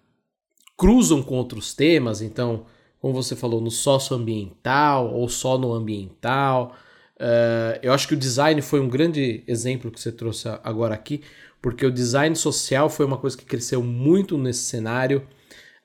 cruzam 0.77 1.23
com 1.23 1.35
outros 1.35 1.73
temas, 1.73 2.21
então, 2.21 2.65
como 2.99 3.13
você 3.13 3.35
falou, 3.35 3.59
no 3.59 3.71
socioambiental 3.71 5.11
ou 5.11 5.27
só 5.27 5.57
no 5.57 5.73
ambiental. 5.73 6.75
Uh, 7.15 7.79
eu 7.81 7.91
acho 7.91 8.07
que 8.07 8.13
o 8.13 8.17
design 8.17 8.61
foi 8.61 8.79
um 8.79 8.87
grande 8.87 9.43
exemplo 9.47 9.89
que 9.89 9.99
você 9.99 10.11
trouxe 10.11 10.47
agora 10.63 10.93
aqui, 10.93 11.23
porque 11.59 11.85
o 11.85 11.91
design 11.91 12.35
social 12.35 12.89
foi 12.89 13.05
uma 13.05 13.17
coisa 13.17 13.35
que 13.35 13.43
cresceu 13.43 13.81
muito 13.81 14.37
nesse 14.37 14.65
cenário. 14.65 15.27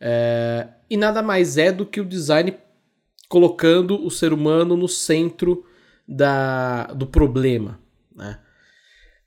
Uh, 0.00 0.70
e 0.90 0.96
nada 0.96 1.22
mais 1.22 1.56
é 1.56 1.72
do 1.72 1.86
que 1.86 2.00
o 2.00 2.04
design 2.04 2.54
colocando 3.28 4.04
o 4.04 4.10
ser 4.10 4.32
humano 4.32 4.76
no 4.76 4.88
centro 4.88 5.64
da, 6.06 6.84
do 6.88 7.06
problema. 7.06 7.80
Né? 8.14 8.38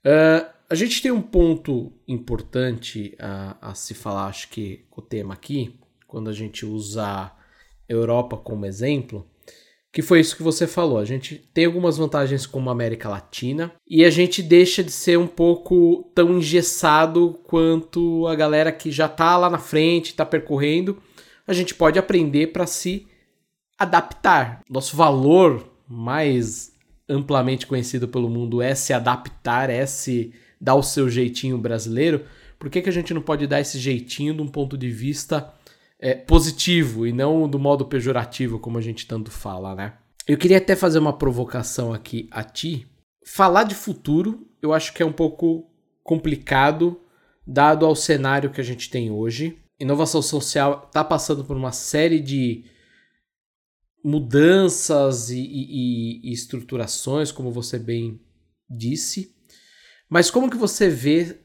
Uh, 0.06 0.55
a 0.68 0.74
gente 0.74 1.00
tem 1.00 1.10
um 1.10 1.22
ponto 1.22 1.92
importante 2.08 3.16
a, 3.18 3.70
a 3.70 3.74
se 3.74 3.94
falar, 3.94 4.26
acho 4.26 4.48
que, 4.48 4.84
o 4.96 5.00
tema 5.00 5.34
aqui, 5.34 5.78
quando 6.06 6.28
a 6.28 6.32
gente 6.32 6.66
usa 6.66 7.32
Europa 7.88 8.36
como 8.36 8.66
exemplo, 8.66 9.28
que 9.92 10.02
foi 10.02 10.20
isso 10.20 10.36
que 10.36 10.42
você 10.42 10.66
falou. 10.66 10.98
A 10.98 11.04
gente 11.04 11.36
tem 11.54 11.64
algumas 11.64 11.96
vantagens 11.96 12.44
como 12.46 12.68
a 12.68 12.72
América 12.72 13.08
Latina 13.08 13.72
e 13.88 14.04
a 14.04 14.10
gente 14.10 14.42
deixa 14.42 14.82
de 14.82 14.90
ser 14.90 15.18
um 15.18 15.26
pouco 15.26 16.10
tão 16.14 16.36
engessado 16.36 17.40
quanto 17.44 18.26
a 18.26 18.34
galera 18.34 18.70
que 18.70 18.90
já 18.90 19.06
está 19.06 19.36
lá 19.36 19.48
na 19.48 19.58
frente, 19.58 20.10
está 20.10 20.26
percorrendo. 20.26 21.00
A 21.46 21.52
gente 21.52 21.74
pode 21.74 21.98
aprender 21.98 22.48
para 22.48 22.66
se 22.66 23.06
adaptar. 23.78 24.60
Nosso 24.68 24.96
valor 24.96 25.66
mais 25.88 26.72
amplamente 27.08 27.66
conhecido 27.66 28.08
pelo 28.08 28.28
mundo 28.28 28.60
é 28.60 28.74
se 28.74 28.92
adaptar, 28.92 29.70
é 29.70 29.86
se 29.86 30.34
dar 30.60 30.74
o 30.74 30.82
seu 30.82 31.08
jeitinho 31.08 31.58
brasileiro. 31.58 32.24
Por 32.58 32.70
que, 32.70 32.82
que 32.82 32.88
a 32.88 32.92
gente 32.92 33.12
não 33.12 33.20
pode 33.20 33.46
dar 33.46 33.60
esse 33.60 33.78
jeitinho 33.78 34.34
de 34.34 34.42
um 34.42 34.48
ponto 34.48 34.76
de 34.76 34.90
vista 34.90 35.52
é, 35.98 36.14
positivo 36.14 37.06
e 37.06 37.12
não 37.12 37.48
do 37.48 37.58
modo 37.58 37.86
pejorativo, 37.86 38.58
como 38.58 38.78
a 38.78 38.82
gente 38.82 39.06
tanto 39.06 39.30
fala, 39.30 39.74
né? 39.74 39.94
Eu 40.26 40.36
queria 40.36 40.58
até 40.58 40.74
fazer 40.74 40.98
uma 40.98 41.16
provocação 41.16 41.92
aqui 41.92 42.28
a 42.30 42.42
ti. 42.42 42.86
Falar 43.24 43.64
de 43.64 43.74
futuro, 43.74 44.46
eu 44.60 44.72
acho 44.72 44.92
que 44.92 45.02
é 45.02 45.06
um 45.06 45.12
pouco 45.12 45.70
complicado, 46.02 47.00
dado 47.46 47.86
ao 47.86 47.94
cenário 47.94 48.50
que 48.50 48.60
a 48.60 48.64
gente 48.64 48.90
tem 48.90 49.10
hoje. 49.10 49.56
Inovação 49.78 50.20
social 50.20 50.84
está 50.86 51.04
passando 51.04 51.44
por 51.44 51.56
uma 51.56 51.70
série 51.70 52.18
de 52.18 52.64
mudanças 54.02 55.30
e, 55.30 55.40
e, 55.40 56.20
e, 56.30 56.32
estruturações, 56.32 57.30
como 57.30 57.50
você 57.50 57.78
bem 57.78 58.20
disse. 58.70 59.35
Mas 60.08 60.30
como 60.30 60.50
que 60.50 60.56
você 60.56 60.88
vê 60.88 61.36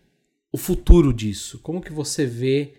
o 0.51 0.57
futuro 0.57 1.13
disso? 1.13 1.59
Como 1.59 1.81
que 1.81 1.91
você 1.91 2.25
vê 2.25 2.73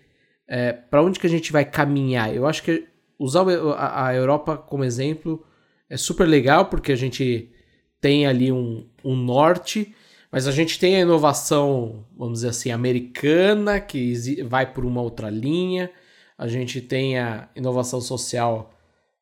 é, 0.47 0.71
para 0.71 1.03
onde 1.03 1.19
que 1.19 1.27
a 1.27 1.29
gente 1.29 1.51
vai 1.51 1.65
caminhar? 1.65 2.33
Eu 2.33 2.45
acho 2.45 2.63
que 2.63 2.87
usar 3.17 3.45
a, 3.77 4.13
Europa 4.13 4.57
como 4.57 4.83
exemplo 4.83 5.45
é 5.89 5.97
super 5.97 6.27
legal 6.27 6.65
porque 6.65 6.91
a 6.91 6.95
gente 6.95 7.51
tem 7.99 8.25
ali 8.25 8.51
um, 8.51 8.87
um 9.03 9.15
norte, 9.15 9.93
mas 10.31 10.47
a 10.47 10.51
gente 10.51 10.79
tem 10.79 10.95
a 10.95 11.01
inovação, 11.01 12.05
vamos 12.17 12.39
dizer 12.39 12.49
assim, 12.49 12.71
americana 12.71 13.79
que 13.79 14.41
vai 14.43 14.71
por 14.71 14.85
uma 14.85 15.01
outra 15.01 15.29
linha. 15.29 15.91
A 16.37 16.47
gente 16.47 16.81
tem 16.81 17.17
a 17.19 17.49
inovação 17.55 18.01
social 18.01 18.73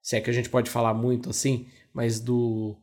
se 0.01 0.15
é 0.15 0.21
que 0.21 0.29
a 0.29 0.33
gente 0.33 0.49
pode 0.49 0.69
falar 0.69 0.93
muito 0.93 1.29
assim, 1.29 1.67
mas 1.93 2.19
do 2.19 2.75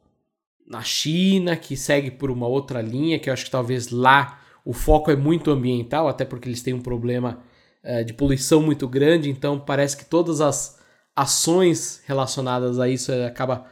na 0.69 0.83
China, 0.83 1.57
que 1.57 1.77
segue 1.77 2.11
por 2.11 2.31
uma 2.31 2.47
outra 2.47 2.83
linha, 2.83 3.19
que 3.19 3.31
eu 3.31 3.33
acho 3.33 3.47
que 3.47 3.51
talvez 3.51 3.89
lá 3.89 4.41
o 4.65 4.73
foco 4.75 5.11
é 5.11 5.17
muito 5.17 5.51
ambiental, 5.51 6.09
até 6.09 6.25
porque 6.25 6.49
eles 6.49 6.63
têm 6.63 6.75
um 6.75 6.83
problema 6.83 7.43
é, 7.83 8.05
de 8.05 8.13
poluição 8.13 8.61
muito 8.61 8.87
grande, 8.87 9.31
então 9.31 9.59
parece 9.59 9.97
que 9.97 10.05
todas 10.05 10.43
as 10.43 10.79
ações 11.17 12.03
relacionadas 12.07 12.79
a 12.79 12.89
isso 12.89 13.11
é, 13.11 13.27
acaba 13.27 13.67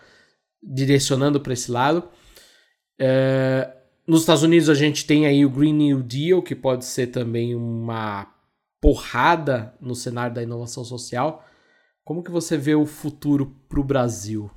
direcionando 0.63 1.39
para 1.39 1.53
esse 1.53 1.71
lado. 1.71 2.09
É, 2.99 3.71
nos 4.07 4.21
Estados 4.21 4.43
Unidos 4.43 4.71
a 4.71 4.75
gente 4.75 5.05
tem 5.07 5.27
aí 5.27 5.45
o 5.45 5.51
Green 5.51 5.75
New 5.75 6.03
Deal, 6.03 6.43
que 6.43 6.55
pode 6.55 6.87
ser 6.87 7.09
também 7.09 7.55
uma 7.55 8.27
porrada 8.81 9.75
no 9.81 9.95
cenário 9.95 10.35
da 10.35 10.43
inovação 10.43 10.83
social. 10.83 11.45
Como 12.05 12.23
que 12.23 12.31
você 12.31 12.57
vê 12.57 12.75
o 12.75 12.87
futuro 12.87 13.55
para 13.69 13.81
o 13.81 13.85
Brasil? 13.85 14.51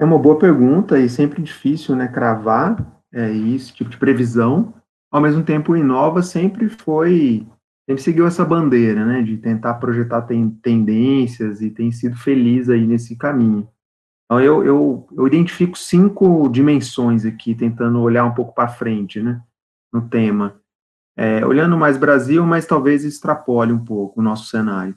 É 0.00 0.04
uma 0.04 0.18
boa 0.18 0.38
pergunta 0.38 0.98
e 0.98 1.10
sempre 1.10 1.42
difícil, 1.42 1.94
né, 1.94 2.08
cravar 2.08 3.02
é, 3.12 3.30
esse 3.36 3.70
tipo 3.74 3.90
de 3.90 3.98
previsão. 3.98 4.72
Ao 5.12 5.20
mesmo 5.20 5.44
tempo, 5.44 5.72
o 5.72 5.76
Inova 5.76 6.22
sempre 6.22 6.70
foi, 6.70 7.46
sempre 7.86 8.02
seguiu 8.02 8.26
essa 8.26 8.42
bandeira, 8.42 9.04
né, 9.04 9.20
de 9.20 9.36
tentar 9.36 9.74
projetar 9.74 10.22
ten, 10.22 10.48
tendências 10.62 11.60
e 11.60 11.68
tem 11.68 11.92
sido 11.92 12.16
feliz 12.16 12.70
aí 12.70 12.86
nesse 12.86 13.14
caminho. 13.14 13.68
Então, 14.24 14.40
eu, 14.40 14.64
eu, 14.64 15.06
eu 15.12 15.26
identifico 15.26 15.76
cinco 15.76 16.48
dimensões 16.48 17.26
aqui, 17.26 17.54
tentando 17.54 18.00
olhar 18.00 18.24
um 18.24 18.32
pouco 18.32 18.54
para 18.54 18.68
frente, 18.68 19.20
né, 19.20 19.42
no 19.92 20.08
tema. 20.08 20.58
É, 21.14 21.44
olhando 21.44 21.76
mais 21.76 21.98
Brasil, 21.98 22.46
mas 22.46 22.64
talvez 22.64 23.04
extrapole 23.04 23.70
um 23.70 23.84
pouco 23.84 24.20
o 24.20 24.22
nosso 24.22 24.46
cenário. 24.46 24.96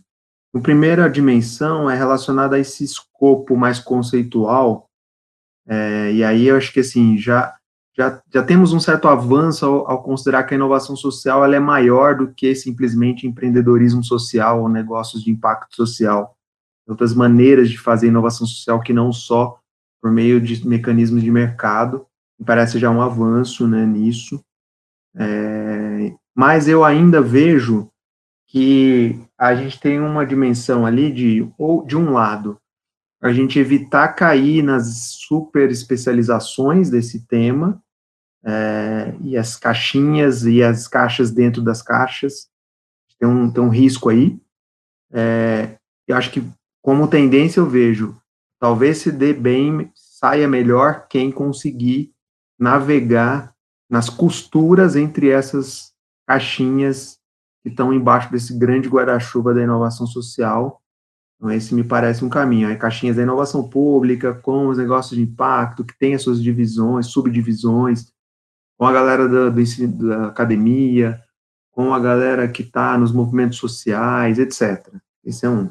A 0.55 0.59
primeira 0.61 1.09
dimensão 1.09 1.89
é 1.89 1.95
relacionada 1.97 2.55
a 2.55 2.59
esse 2.59 2.85
escopo 2.85 3.57
mais 3.57 3.79
conceitual, 3.79 4.89
é, 5.67 6.11
e 6.11 6.23
aí 6.23 6.47
eu 6.47 6.57
acho 6.57 6.73
que 6.73 6.81
assim, 6.81 7.17
já, 7.17 7.55
já, 7.95 8.21
já 8.31 8.43
temos 8.43 8.73
um 8.73 8.79
certo 8.79 9.07
avanço 9.07 9.65
ao, 9.65 9.89
ao, 9.89 10.03
considerar 10.03 10.43
que 10.43 10.53
a 10.53 10.57
inovação 10.57 10.95
social 10.95 11.43
ela 11.43 11.55
é 11.55 11.59
maior 11.59 12.15
do 12.15 12.33
que 12.33 12.53
simplesmente 12.55 13.27
empreendedorismo 13.27 14.03
social 14.03 14.61
ou 14.61 14.69
negócios 14.69 15.23
de 15.23 15.31
impacto 15.31 15.75
social. 15.75 16.35
Outras 16.87 17.13
maneiras 17.13 17.69
de 17.69 17.77
fazer 17.77 18.07
inovação 18.07 18.45
social 18.45 18.81
que 18.81 18.91
não 18.91 19.11
só 19.11 19.57
por 20.01 20.11
meio 20.11 20.41
de 20.41 20.67
mecanismos 20.67 21.23
de 21.23 21.31
mercado, 21.31 22.05
me 22.37 22.45
parece 22.45 22.77
já 22.77 22.89
um 22.89 23.01
avanço 23.01 23.65
né, 23.65 23.85
nisso. 23.85 24.43
É, 25.15 26.13
mas 26.35 26.67
eu 26.67 26.83
ainda 26.83 27.21
vejo 27.21 27.89
que 28.47 29.17
a 29.37 29.55
gente 29.55 29.79
tem 29.79 29.99
uma 29.99 30.25
dimensão 30.25 30.85
ali 30.85 31.11
de, 31.11 31.49
ou 31.57 31.85
de 31.85 31.95
um 31.95 32.11
lado, 32.11 32.59
a 33.23 33.31
gente 33.31 33.57
evitar 33.57 34.09
cair 34.09 34.61
nas 34.61 35.13
super 35.13 35.71
especializações 35.71 36.89
desse 36.89 37.25
tema, 37.25 37.81
é, 38.43 39.15
e 39.21 39.37
as 39.37 39.55
caixinhas 39.55 40.43
e 40.43 40.61
as 40.61 40.89
caixas 40.89 41.31
dentro 41.31 41.61
das 41.61 41.81
caixas, 41.81 42.49
tem 43.17 43.29
um, 43.29 43.49
tem 43.49 43.63
um 43.63 43.69
risco 43.69 44.09
aí. 44.09 44.37
É, 45.13 45.77
eu 46.05 46.17
acho 46.17 46.31
que, 46.31 46.43
como 46.81 47.07
tendência, 47.07 47.61
eu 47.61 47.65
vejo, 47.65 48.17
talvez 48.59 48.97
se 48.97 49.09
dê 49.09 49.31
bem, 49.31 49.89
saia 49.95 50.45
melhor 50.45 51.07
quem 51.07 51.31
conseguir 51.31 52.11
navegar 52.59 53.53
nas 53.89 54.09
costuras 54.09 54.97
entre 54.97 55.29
essas 55.29 55.93
caixinhas 56.27 57.17
que 57.63 57.69
estão 57.69 57.93
embaixo 57.93 58.29
desse 58.29 58.57
grande 58.57 58.89
guarda-chuva 58.89 59.53
da 59.53 59.63
inovação 59.63 60.05
social. 60.05 60.82
Então, 61.43 61.51
esse 61.51 61.75
me 61.75 61.83
parece 61.83 62.23
um 62.23 62.29
caminho. 62.29 62.69
Aí, 62.69 62.77
caixinhas 62.77 63.17
da 63.17 63.21
inovação 63.21 63.67
pública, 63.67 64.33
com 64.33 64.67
os 64.67 64.77
negócios 64.77 65.17
de 65.17 65.21
impacto, 65.21 65.83
que 65.83 65.93
tem 65.99 66.15
as 66.15 66.21
suas 66.21 66.41
divisões, 66.41 67.07
subdivisões, 67.07 68.13
com 68.77 68.85
a 68.85 68.93
galera 68.93 69.27
da, 69.27 69.49
do, 69.49 69.87
da 70.07 70.27
academia, 70.27 71.21
com 71.69 71.93
a 71.93 71.99
galera 71.99 72.47
que 72.47 72.61
está 72.61 72.97
nos 72.97 73.11
movimentos 73.11 73.57
sociais, 73.57 74.39
etc. 74.39 74.87
Esse 75.21 75.45
é 75.45 75.49
um. 75.49 75.69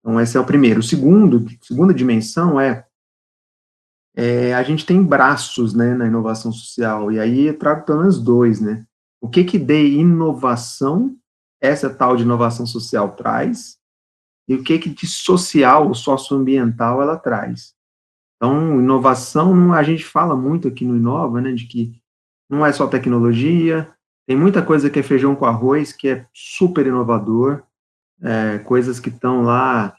Então, 0.00 0.18
esse 0.18 0.34
é 0.34 0.40
o 0.40 0.46
primeiro. 0.46 0.80
O 0.80 0.82
segundo, 0.82 1.44
segunda 1.60 1.92
dimensão 1.92 2.58
é, 2.58 2.86
é 4.16 4.54
a 4.54 4.62
gente 4.62 4.86
tem 4.86 5.04
braços 5.04 5.74
né, 5.74 5.94
na 5.94 6.06
inovação 6.06 6.50
social, 6.50 7.12
e 7.12 7.20
aí 7.20 7.48
eu 7.48 7.58
trago 7.58 7.84
pelo 7.84 7.98
menos 7.98 8.18
dois, 8.18 8.62
né? 8.62 8.86
O 9.20 9.28
que 9.28 9.44
que 9.44 9.58
de 9.58 9.88
inovação 9.88 11.14
essa 11.60 11.90
tal 11.90 12.16
de 12.16 12.22
inovação 12.22 12.64
social 12.64 13.14
traz 13.14 13.76
e 14.48 14.54
o 14.54 14.62
que 14.62 14.78
que 14.78 14.90
de 14.90 15.06
social, 15.06 15.92
socioambiental 15.94 17.02
ela 17.02 17.16
traz. 17.16 17.74
Então, 18.36 18.78
inovação, 18.78 19.72
a 19.72 19.82
gente 19.82 20.04
fala 20.04 20.36
muito 20.36 20.68
aqui 20.68 20.84
no 20.84 20.96
Inova, 20.96 21.40
né, 21.40 21.52
de 21.52 21.66
que 21.66 22.00
não 22.48 22.64
é 22.64 22.72
só 22.72 22.86
tecnologia, 22.86 23.88
tem 24.26 24.36
muita 24.36 24.62
coisa 24.62 24.90
que 24.90 24.98
é 24.98 25.02
feijão 25.02 25.34
com 25.34 25.46
arroz, 25.46 25.92
que 25.92 26.08
é 26.08 26.26
super 26.34 26.86
inovador, 26.86 27.62
é, 28.20 28.58
coisas 28.58 28.98
que 29.00 29.08
estão 29.08 29.42
lá 29.42 29.96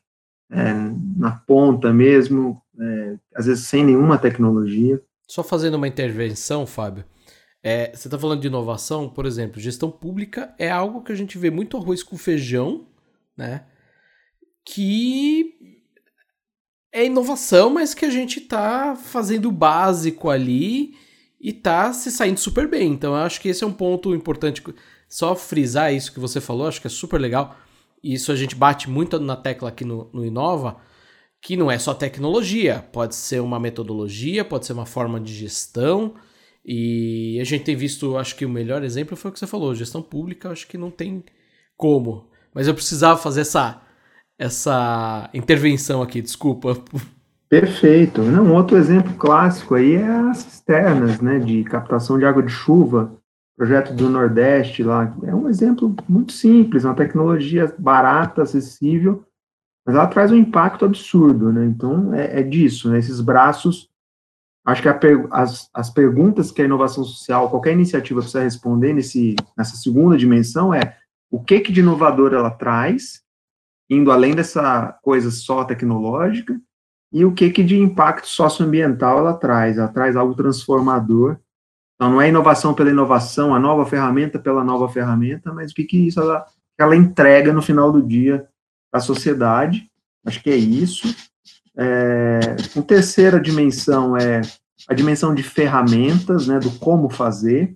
é, 0.52 0.74
na 1.16 1.32
ponta 1.32 1.94
mesmo, 1.94 2.62
é, 2.80 3.16
às 3.36 3.46
vezes 3.46 3.68
sem 3.68 3.84
nenhuma 3.84 4.18
tecnologia. 4.18 5.02
Só 5.28 5.44
fazendo 5.44 5.76
uma 5.76 5.88
intervenção, 5.88 6.66
Fábio. 6.66 7.06
É, 7.64 7.92
você 7.94 8.08
está 8.08 8.18
falando 8.18 8.42
de 8.42 8.48
inovação, 8.48 9.10
por 9.10 9.26
exemplo, 9.26 9.60
gestão 9.60 9.90
pública 9.90 10.54
é 10.60 10.70
algo 10.70 11.02
que 11.02 11.12
a 11.12 11.16
gente 11.16 11.38
vê 11.38 11.50
muito 11.50 11.76
arroz 11.76 12.04
com 12.04 12.18
feijão, 12.18 12.88
né? 13.36 13.64
Que 14.70 15.56
é 16.92 17.06
inovação, 17.06 17.70
mas 17.70 17.94
que 17.94 18.06
a 18.06 18.10
gente 18.10 18.40
está 18.40 18.96
fazendo 18.96 19.48
o 19.48 19.52
básico 19.52 20.30
ali 20.30 20.96
e 21.40 21.54
tá 21.54 21.94
se 21.94 22.12
saindo 22.12 22.40
super 22.40 22.68
bem. 22.68 22.92
Então 22.92 23.14
eu 23.14 23.20
acho 23.20 23.40
que 23.40 23.50
esse 23.50 23.64
é 23.64 23.68
um 23.68 23.72
ponto 23.72 24.14
importante. 24.14 24.64
Só 25.08 25.36
frisar 25.36 25.94
isso 25.94 26.12
que 26.12 26.20
você 26.20 26.42
falou, 26.42 26.68
acho 26.68 26.82
que 26.82 26.88
é 26.88 26.90
super 26.90 27.20
legal. 27.20 27.56
E 28.04 28.14
isso 28.14 28.32
a 28.32 28.36
gente 28.36 28.56
bate 28.56 28.90
muito 28.90 29.20
na 29.20 29.36
tecla 29.36 29.70
aqui 29.70 29.86
no, 29.86 30.10
no 30.14 30.26
Inova, 30.26 30.78
que 31.42 31.56
não 31.56 31.72
é 31.72 31.80
só 31.80 31.94
tecnologia, 31.94 32.86
pode 32.92 33.16
ser 33.16 33.42
uma 33.42 33.60
metodologia, 33.60 34.44
pode 34.44 34.66
ser 34.66 34.74
uma 34.74 34.86
forma 34.86 35.20
de 35.20 35.34
gestão. 35.34 36.16
E 36.66 37.40
a 37.40 37.46
gente 37.46 37.64
tem 37.64 37.76
visto, 37.76 38.18
acho 38.18 38.36
que 38.36 38.46
o 38.46 38.50
melhor 38.50 38.84
exemplo 38.84 39.16
foi 39.16 39.30
o 39.30 39.34
que 39.34 39.40
você 39.40 39.48
falou, 39.48 39.74
gestão 39.74 40.02
pública, 40.02 40.50
acho 40.50 40.68
que 40.68 40.78
não 40.78 40.92
tem 40.92 41.24
como. 41.78 42.30
Mas 42.54 42.68
eu 42.68 42.74
precisava 42.74 43.18
fazer 43.18 43.42
essa 43.42 43.87
essa 44.38 45.30
intervenção 45.34 46.02
aqui, 46.02 46.22
desculpa. 46.22 46.78
Perfeito. 47.50 48.22
Não, 48.22 48.54
outro 48.54 48.78
exemplo 48.78 49.14
clássico 49.16 49.76
aí 49.76 49.96
é 49.96 50.06
as 50.06 50.40
cisternas, 50.40 51.22
né, 51.22 51.40
de 51.40 51.64
captação 51.64 52.20
de 52.20 52.26
água 52.26 52.44
de 52.44 52.52
chuva, 52.52 53.18
projeto 53.58 53.94
do 53.94 54.10
Nordeste 54.10 54.84
lá. 54.84 55.16
É 55.24 55.34
um 55.34 55.50
exemplo 55.50 55.96
muito 56.08 56.34
simples, 56.34 56.84
uma 56.84 56.94
tecnologia 56.94 57.74
barata, 57.78 58.44
acessível, 58.44 59.24
mas 59.86 59.96
ela 59.96 60.08
traz 60.08 60.32
um 60.32 60.36
impacto 60.36 60.84
absurdo, 60.84 61.52
né? 61.52 61.66
Então 61.66 62.14
é, 62.14 62.42
é 62.42 62.44
disso, 62.44 62.90
né? 62.90 63.00
Esses 63.00 63.22
braços. 63.22 63.90
Acho 64.66 64.82
que 64.82 64.90
as, 65.32 65.70
as 65.74 65.90
perguntas 65.90 66.52
que 66.52 66.62
a 66.62 66.66
inovação 66.66 67.02
social, 67.06 67.50
qualquer 67.50 67.72
iniciativa 67.72 68.20
precisa 68.20 68.44
responder 68.44 68.92
nesse, 68.92 69.38
nessa 69.58 69.78
segunda 69.78 70.18
dimensão 70.18 70.74
é 70.74 70.98
o 71.32 71.42
que, 71.42 71.62
que 71.62 71.72
de 71.72 71.80
inovador 71.80 72.34
ela 72.34 72.52
traz, 72.52 73.22
indo 73.90 74.12
além 74.12 74.36
dessa 74.36 74.98
coisa 75.02 75.32
só 75.32 75.64
tecnológica, 75.64 76.60
e 77.12 77.24
o 77.24 77.34
que, 77.34 77.50
que 77.50 77.64
de 77.64 77.78
impacto 77.78 78.28
socioambiental 78.28 79.20
ela 79.20 79.34
traz. 79.34 79.78
Ela 79.78 79.88
traz 79.88 80.16
algo 80.16 80.36
transformador. 80.36 81.38
Então, 81.96 82.12
não 82.12 82.22
é 82.22 82.30
inovação 82.30 82.74
pela 82.74 82.90
inovação, 82.90 83.56
a 83.56 83.60
nova 83.60 83.86
ferramenta 83.86 84.38
pela 84.38 84.64
nova 84.64 84.90
ferramenta, 84.90 85.54
mas 85.54 85.72
o 85.72 85.76
que, 85.76 85.84
que 85.84 86.08
isso 86.08 86.20
ela, 86.20 86.46
ela 86.78 86.96
entrega 86.96 87.52
no 87.54 87.62
final 87.62 87.92
do 87.92 88.04
dia 88.04 88.48
para 88.92 89.00
a 89.00 89.04
sociedade. 89.04 89.90
Acho 90.26 90.44
que 90.44 90.50
é 90.50 90.56
isso. 90.56 91.08
É, 91.76 92.40
a 92.78 92.82
terceira 92.82 93.40
dimensão 93.40 94.18
é 94.18 94.42
a 94.88 94.94
dimensão 94.94 95.34
de 95.34 95.44
ferramentas, 95.44 96.48
né, 96.48 96.60
do 96.60 96.72
como 96.80 97.10
fazer. 97.10 97.76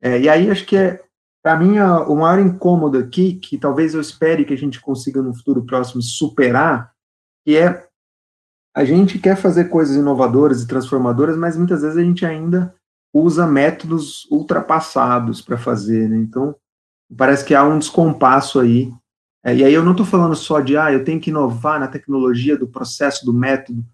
É, 0.00 0.20
e 0.20 0.28
aí 0.28 0.50
acho 0.50 0.64
que 0.66 0.76
é, 0.76 1.02
para 1.42 1.56
mim, 1.56 1.78
o 1.78 2.14
maior 2.14 2.38
incômodo 2.38 2.96
aqui, 2.98 3.34
que 3.34 3.58
talvez 3.58 3.94
eu 3.94 4.00
espere 4.00 4.44
que 4.44 4.54
a 4.54 4.58
gente 4.58 4.80
consiga 4.80 5.20
no 5.20 5.34
futuro 5.34 5.64
próximo 5.64 6.00
superar, 6.00 6.92
que 7.44 7.56
é 7.56 7.88
a 8.74 8.84
gente 8.84 9.18
quer 9.18 9.36
fazer 9.36 9.64
coisas 9.64 9.96
inovadoras 9.96 10.62
e 10.62 10.66
transformadoras, 10.66 11.36
mas 11.36 11.56
muitas 11.56 11.82
vezes 11.82 11.98
a 11.98 12.02
gente 12.02 12.24
ainda 12.24 12.74
usa 13.12 13.46
métodos 13.46 14.26
ultrapassados 14.30 15.42
para 15.42 15.58
fazer, 15.58 16.08
né? 16.08 16.16
Então, 16.16 16.54
parece 17.14 17.44
que 17.44 17.54
há 17.54 17.62
um 17.64 17.78
descompasso 17.78 18.58
aí. 18.58 18.90
É, 19.44 19.54
e 19.54 19.64
aí 19.64 19.74
eu 19.74 19.84
não 19.84 19.90
estou 19.90 20.06
falando 20.06 20.34
só 20.34 20.60
de, 20.60 20.76
ah, 20.76 20.92
eu 20.92 21.04
tenho 21.04 21.20
que 21.20 21.30
inovar 21.30 21.78
na 21.78 21.88
tecnologia 21.88 22.56
do 22.56 22.66
processo, 22.66 23.26
do 23.26 23.34
método, 23.34 23.84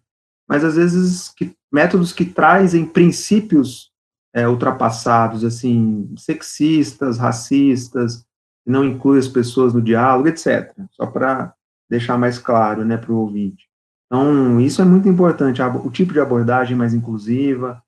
mas 0.46 0.62
às 0.62 0.76
vezes 0.76 1.30
que, 1.30 1.56
métodos 1.72 2.12
que 2.12 2.24
trazem 2.24 2.86
princípios 2.86 3.90
é, 4.34 4.48
ultrapassados, 4.48 5.44
assim, 5.44 6.12
sexistas, 6.16 7.18
racistas, 7.18 8.24
não 8.66 8.84
inclui 8.84 9.18
as 9.18 9.28
pessoas 9.28 9.72
no 9.72 9.80
diálogo, 9.80 10.28
etc. 10.28 10.72
Só 10.90 11.06
para 11.06 11.54
deixar 11.88 12.18
mais 12.18 12.38
claro, 12.38 12.84
né, 12.84 12.96
para 12.96 13.12
o 13.12 13.18
ouvinte. 13.18 13.66
Então, 14.06 14.60
isso 14.60 14.80
é 14.80 14.84
muito 14.84 15.08
importante, 15.08 15.60
o 15.60 15.90
tipo 15.90 16.12
de 16.12 16.20
abordagem 16.20 16.76
mais 16.76 16.94
inclusiva, 16.94 17.82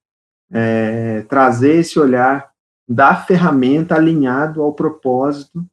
é, 0.50 1.22
trazer 1.22 1.76
esse 1.76 1.98
olhar 1.98 2.50
da 2.88 3.14
ferramenta 3.14 3.94
alinhado 3.94 4.62
ao 4.62 4.72
propósito, 4.72 5.64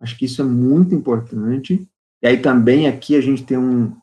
acho 0.00 0.16
que 0.16 0.26
isso 0.26 0.42
é 0.42 0.44
muito 0.44 0.94
importante. 0.94 1.88
E 2.22 2.26
aí 2.26 2.38
também 2.38 2.86
aqui 2.86 3.16
a 3.16 3.20
gente 3.20 3.44
tem 3.44 3.56
um, 3.56 3.96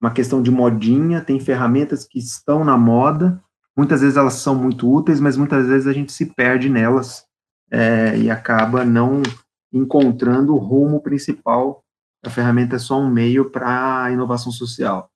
uma 0.00 0.10
questão 0.10 0.42
de 0.42 0.50
modinha, 0.50 1.20
tem 1.20 1.40
ferramentas 1.40 2.04
que 2.04 2.18
estão 2.18 2.64
na 2.64 2.76
moda, 2.76 3.42
muitas 3.76 4.00
vezes 4.00 4.16
elas 4.16 4.34
são 4.34 4.54
muito 4.54 4.90
úteis, 4.90 5.20
mas 5.20 5.36
muitas 5.36 5.66
vezes 5.66 5.86
a 5.86 5.92
gente 5.92 6.12
se 6.12 6.26
perde 6.26 6.68
nelas 6.68 7.24
é, 7.70 8.16
e 8.18 8.30
acaba 8.30 8.84
não 8.84 9.22
encontrando 9.72 10.54
o 10.54 10.58
rumo 10.58 11.00
principal. 11.00 11.82
A 12.24 12.30
ferramenta 12.30 12.76
é 12.76 12.78
só 12.78 13.00
um 13.00 13.10
meio 13.10 13.50
para 13.50 14.04
a 14.04 14.10
inovação 14.10 14.52
social. 14.52 15.10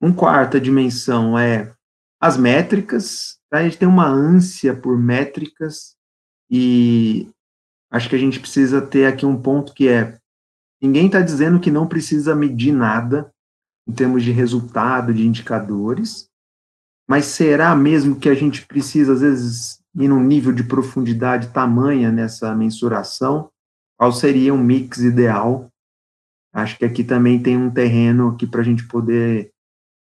Um 0.00 0.12
quarta 0.12 0.60
dimensão 0.60 1.38
é 1.38 1.74
as 2.20 2.36
métricas. 2.36 3.38
Tá? 3.50 3.58
A 3.58 3.64
gente 3.64 3.78
tem 3.78 3.88
uma 3.88 4.06
ânsia 4.06 4.74
por 4.74 4.96
métricas 4.96 5.96
e 6.50 7.28
acho 7.90 8.08
que 8.08 8.16
a 8.16 8.18
gente 8.18 8.40
precisa 8.40 8.80
ter 8.80 9.06
aqui 9.06 9.26
um 9.26 9.40
ponto 9.40 9.74
que 9.74 9.88
é 9.88 10.18
ninguém 10.80 11.06
está 11.06 11.20
dizendo 11.20 11.60
que 11.60 11.70
não 11.70 11.86
precisa 11.86 12.34
medir 12.34 12.72
nada 12.72 13.32
em 13.86 13.92
termos 13.92 14.22
de 14.22 14.32
resultado, 14.32 15.12
de 15.12 15.26
indicadores, 15.26 16.28
mas 17.12 17.26
será 17.26 17.76
mesmo 17.76 18.16
que 18.16 18.26
a 18.26 18.34
gente 18.34 18.64
precisa, 18.64 19.12
às 19.12 19.20
vezes, 19.20 19.78
ir 19.94 20.08
num 20.08 20.24
nível 20.24 20.50
de 20.50 20.64
profundidade 20.64 21.48
tamanha 21.48 22.10
nessa 22.10 22.54
mensuração? 22.54 23.50
Qual 23.98 24.10
seria 24.12 24.54
um 24.54 24.64
mix 24.64 25.00
ideal? 25.00 25.70
Acho 26.54 26.78
que 26.78 26.86
aqui 26.86 27.04
também 27.04 27.38
tem 27.38 27.54
um 27.54 27.70
terreno 27.70 28.28
aqui 28.28 28.46
para 28.46 28.62
a 28.62 28.64
gente 28.64 28.88
poder 28.88 29.52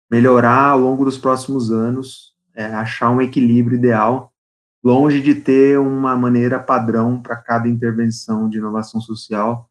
melhorar 0.08 0.68
ao 0.68 0.78
longo 0.78 1.04
dos 1.04 1.18
próximos 1.18 1.72
anos, 1.72 2.36
é, 2.54 2.66
achar 2.66 3.10
um 3.10 3.20
equilíbrio 3.20 3.76
ideal, 3.76 4.32
longe 4.80 5.20
de 5.20 5.34
ter 5.34 5.80
uma 5.80 6.14
maneira 6.14 6.60
padrão 6.60 7.20
para 7.20 7.34
cada 7.34 7.66
intervenção 7.66 8.48
de 8.48 8.58
inovação 8.58 9.00
social. 9.00 9.68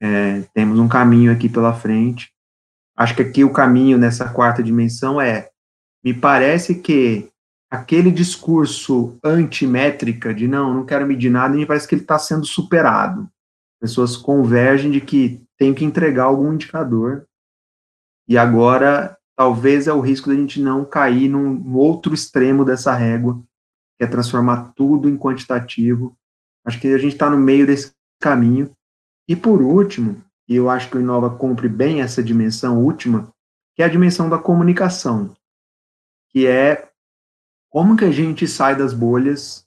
É, 0.00 0.40
temos 0.54 0.78
um 0.78 0.88
caminho 0.88 1.30
aqui 1.30 1.50
pela 1.50 1.74
frente. 1.74 2.32
Acho 2.96 3.14
que 3.14 3.20
aqui 3.20 3.44
o 3.44 3.52
caminho 3.52 3.98
nessa 3.98 4.26
quarta 4.30 4.62
dimensão 4.62 5.20
é, 5.20 5.50
me 6.06 6.14
parece 6.14 6.76
que 6.76 7.32
aquele 7.68 8.12
discurso 8.12 9.18
antimétrica 9.24 10.32
de 10.32 10.46
não, 10.46 10.72
não 10.72 10.86
quero 10.86 11.04
medir 11.04 11.30
nada, 11.30 11.56
me 11.56 11.66
parece 11.66 11.88
que 11.88 11.96
ele 11.96 12.02
está 12.02 12.16
sendo 12.16 12.46
superado. 12.46 13.28
Pessoas 13.80 14.16
convergem 14.16 14.92
de 14.92 15.00
que 15.00 15.42
tem 15.58 15.74
que 15.74 15.84
entregar 15.84 16.26
algum 16.26 16.52
indicador 16.52 17.26
e 18.28 18.38
agora 18.38 19.18
talvez 19.36 19.88
é 19.88 19.92
o 19.92 20.00
risco 20.00 20.28
da 20.28 20.36
gente 20.36 20.62
não 20.62 20.84
cair 20.84 21.28
num 21.28 21.76
outro 21.76 22.14
extremo 22.14 22.64
dessa 22.64 22.94
régua, 22.94 23.42
que 23.98 24.04
é 24.04 24.06
transformar 24.06 24.74
tudo 24.76 25.08
em 25.08 25.18
quantitativo. 25.18 26.16
Acho 26.64 26.80
que 26.80 26.86
a 26.86 26.98
gente 26.98 27.14
está 27.14 27.28
no 27.28 27.36
meio 27.36 27.66
desse 27.66 27.90
caminho. 28.20 28.70
E 29.28 29.34
por 29.34 29.60
último, 29.60 30.22
e 30.48 30.54
eu 30.54 30.70
acho 30.70 30.88
que 30.88 30.98
o 30.98 31.00
Inova 31.00 31.30
cumpre 31.30 31.68
bem 31.68 32.00
essa 32.00 32.22
dimensão 32.22 32.80
última, 32.80 33.28
que 33.74 33.82
é 33.82 33.86
a 33.86 33.90
dimensão 33.90 34.30
da 34.30 34.38
comunicação, 34.38 35.34
que 36.36 36.46
é 36.46 36.90
como 37.70 37.96
que 37.96 38.04
a 38.04 38.10
gente 38.10 38.46
sai 38.46 38.76
das 38.76 38.92
bolhas 38.92 39.66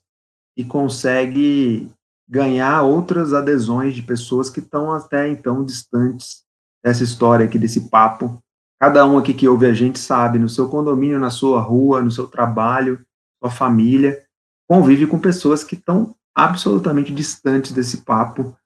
e 0.56 0.64
consegue 0.64 1.90
ganhar 2.28 2.82
outras 2.82 3.32
adesões 3.32 3.94
de 3.94 4.02
pessoas 4.02 4.48
que 4.48 4.60
estão 4.60 4.92
até 4.92 5.28
então 5.28 5.64
distantes 5.64 6.44
dessa 6.84 7.02
história 7.02 7.46
aqui, 7.46 7.58
desse 7.58 7.88
papo 7.88 8.40
Cada 8.80 9.06
um 9.06 9.18
aqui 9.18 9.34
que 9.34 9.46
ouve 9.46 9.66
a 9.66 9.74
gente 9.74 9.98
sabe, 9.98 10.38
no 10.38 10.48
seu 10.48 10.66
condomínio, 10.66 11.20
na 11.20 11.28
sua 11.28 11.60
rua, 11.60 12.00
no 12.00 12.10
seu 12.10 12.26
trabalho, 12.26 13.04
sua 13.38 13.50
família, 13.50 14.24
convive 14.66 15.06
com 15.06 15.18
pessoas 15.18 15.62
que 15.62 15.74
estão 15.74 16.14
absolutamente 16.34 17.12
distantes 17.12 17.72
desse 17.72 17.98
papo. 17.98 18.56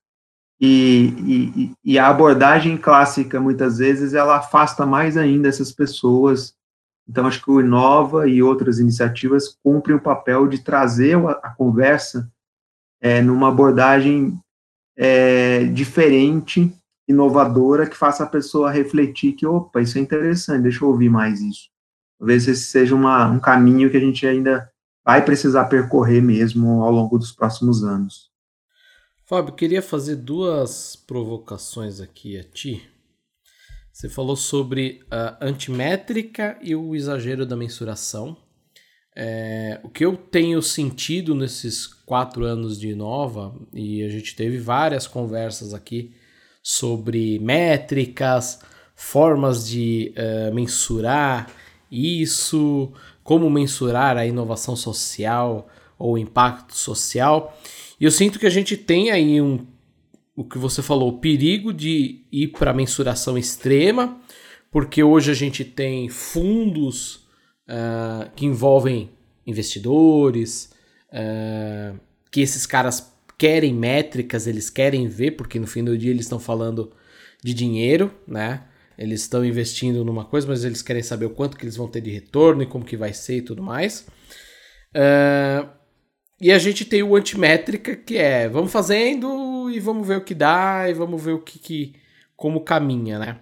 E, 0.60 1.74
e, 1.74 1.74
e, 1.84 1.98
a 1.98 2.08
abordagem 2.08 2.76
clássica, 2.76 3.40
muitas 3.40 3.78
vezes, 3.78 4.14
ela 4.14 4.36
afasta 4.36 4.86
mais 4.86 5.16
ainda 5.16 5.48
essas 5.48 5.72
pessoas. 5.72 6.54
Então, 7.08 7.26
acho 7.26 7.42
que 7.42 7.50
o 7.50 7.60
Inova 7.60 8.28
e 8.28 8.42
outras 8.42 8.78
iniciativas 8.78 9.58
cumprem 9.62 9.96
o 9.96 10.00
papel 10.00 10.48
de 10.48 10.58
trazer 10.58 11.16
a, 11.16 11.50
conversa 11.50 12.30
é, 13.00 13.20
numa 13.20 13.48
abordagem 13.48 14.38
é, 14.96 15.64
diferente 15.64 16.72
inovadora 17.06 17.86
que 17.86 17.96
faça 17.96 18.24
a 18.24 18.28
pessoa 18.28 18.70
refletir 18.70 19.32
que, 19.32 19.46
opa, 19.46 19.82
isso 19.82 19.98
é 19.98 20.00
interessante, 20.00 20.62
deixa 20.62 20.82
eu 20.82 20.88
ouvir 20.88 21.10
mais 21.10 21.40
isso. 21.40 21.68
Talvez 22.18 22.48
esse 22.48 22.62
seja 22.62 22.94
uma, 22.94 23.26
um 23.26 23.38
caminho 23.38 23.90
que 23.90 23.96
a 23.96 24.00
gente 24.00 24.26
ainda 24.26 24.70
vai 25.04 25.22
precisar 25.22 25.66
percorrer 25.66 26.22
mesmo 26.22 26.82
ao 26.82 26.90
longo 26.90 27.18
dos 27.18 27.30
próximos 27.30 27.84
anos. 27.84 28.30
Fábio, 29.26 29.54
queria 29.54 29.82
fazer 29.82 30.16
duas 30.16 30.96
provocações 30.96 32.00
aqui 32.00 32.38
a 32.38 32.44
ti. 32.44 32.88
Você 33.94 34.08
falou 34.08 34.34
sobre 34.34 35.02
a 35.08 35.36
antimétrica 35.40 36.58
e 36.60 36.74
o 36.74 36.96
exagero 36.96 37.46
da 37.46 37.54
mensuração. 37.54 38.36
É, 39.14 39.78
o 39.84 39.88
que 39.88 40.04
eu 40.04 40.16
tenho 40.16 40.60
sentido 40.60 41.32
nesses 41.32 41.86
quatro 41.86 42.44
anos 42.44 42.76
de 42.76 42.88
Inova, 42.88 43.54
e 43.72 44.02
a 44.02 44.08
gente 44.08 44.34
teve 44.34 44.58
várias 44.58 45.06
conversas 45.06 45.72
aqui 45.72 46.12
sobre 46.60 47.38
métricas, 47.38 48.58
formas 48.96 49.64
de 49.64 50.12
uh, 50.18 50.52
mensurar 50.52 51.48
isso, 51.88 52.92
como 53.22 53.48
mensurar 53.48 54.16
a 54.16 54.26
inovação 54.26 54.74
social 54.74 55.68
ou 55.96 56.14
o 56.14 56.18
impacto 56.18 56.76
social. 56.76 57.56
E 58.00 58.04
eu 58.04 58.10
sinto 58.10 58.40
que 58.40 58.46
a 58.46 58.50
gente 58.50 58.76
tem 58.76 59.12
aí 59.12 59.40
um, 59.40 59.64
o 60.36 60.44
que 60.44 60.58
você 60.58 60.82
falou, 60.82 61.10
o 61.10 61.18
perigo 61.18 61.72
de 61.72 62.24
ir 62.30 62.48
para 62.48 62.72
mensuração 62.72 63.38
extrema, 63.38 64.20
porque 64.70 65.02
hoje 65.02 65.30
a 65.30 65.34
gente 65.34 65.64
tem 65.64 66.08
fundos 66.08 67.26
uh, 67.68 68.28
que 68.34 68.44
envolvem 68.44 69.10
investidores, 69.46 70.72
uh, 71.10 71.98
que 72.30 72.40
esses 72.40 72.66
caras 72.66 73.12
querem 73.38 73.72
métricas, 73.72 74.46
eles 74.46 74.68
querem 74.68 75.06
ver, 75.06 75.32
porque 75.32 75.60
no 75.60 75.66
fim 75.66 75.84
do 75.84 75.96
dia 75.96 76.10
eles 76.10 76.24
estão 76.24 76.40
falando 76.40 76.92
de 77.42 77.54
dinheiro, 77.54 78.12
né? 78.26 78.64
Eles 78.96 79.22
estão 79.22 79.44
investindo 79.44 80.04
numa 80.04 80.24
coisa, 80.24 80.46
mas 80.46 80.64
eles 80.64 80.80
querem 80.80 81.02
saber 81.02 81.26
o 81.26 81.30
quanto 81.30 81.56
que 81.56 81.64
eles 81.64 81.76
vão 81.76 81.88
ter 81.88 82.00
de 82.00 82.10
retorno 82.10 82.62
e 82.62 82.66
como 82.66 82.84
que 82.84 82.96
vai 82.96 83.12
ser 83.12 83.38
e 83.38 83.42
tudo 83.42 83.62
mais. 83.62 84.06
Uh, 84.94 85.68
e 86.40 86.50
a 86.50 86.58
gente 86.58 86.84
tem 86.84 87.02
o 87.02 87.16
antimétrica, 87.16 87.94
que 87.94 88.16
é 88.16 88.48
vamos 88.48 88.72
fazendo 88.72 89.70
e 89.70 89.78
vamos 89.80 90.06
ver 90.06 90.18
o 90.18 90.24
que 90.24 90.34
dá 90.34 90.88
e 90.88 90.94
vamos 90.94 91.22
ver 91.22 91.32
o 91.32 91.40
que, 91.40 91.58
que 91.58 91.94
como 92.36 92.60
caminha, 92.60 93.18
né? 93.18 93.40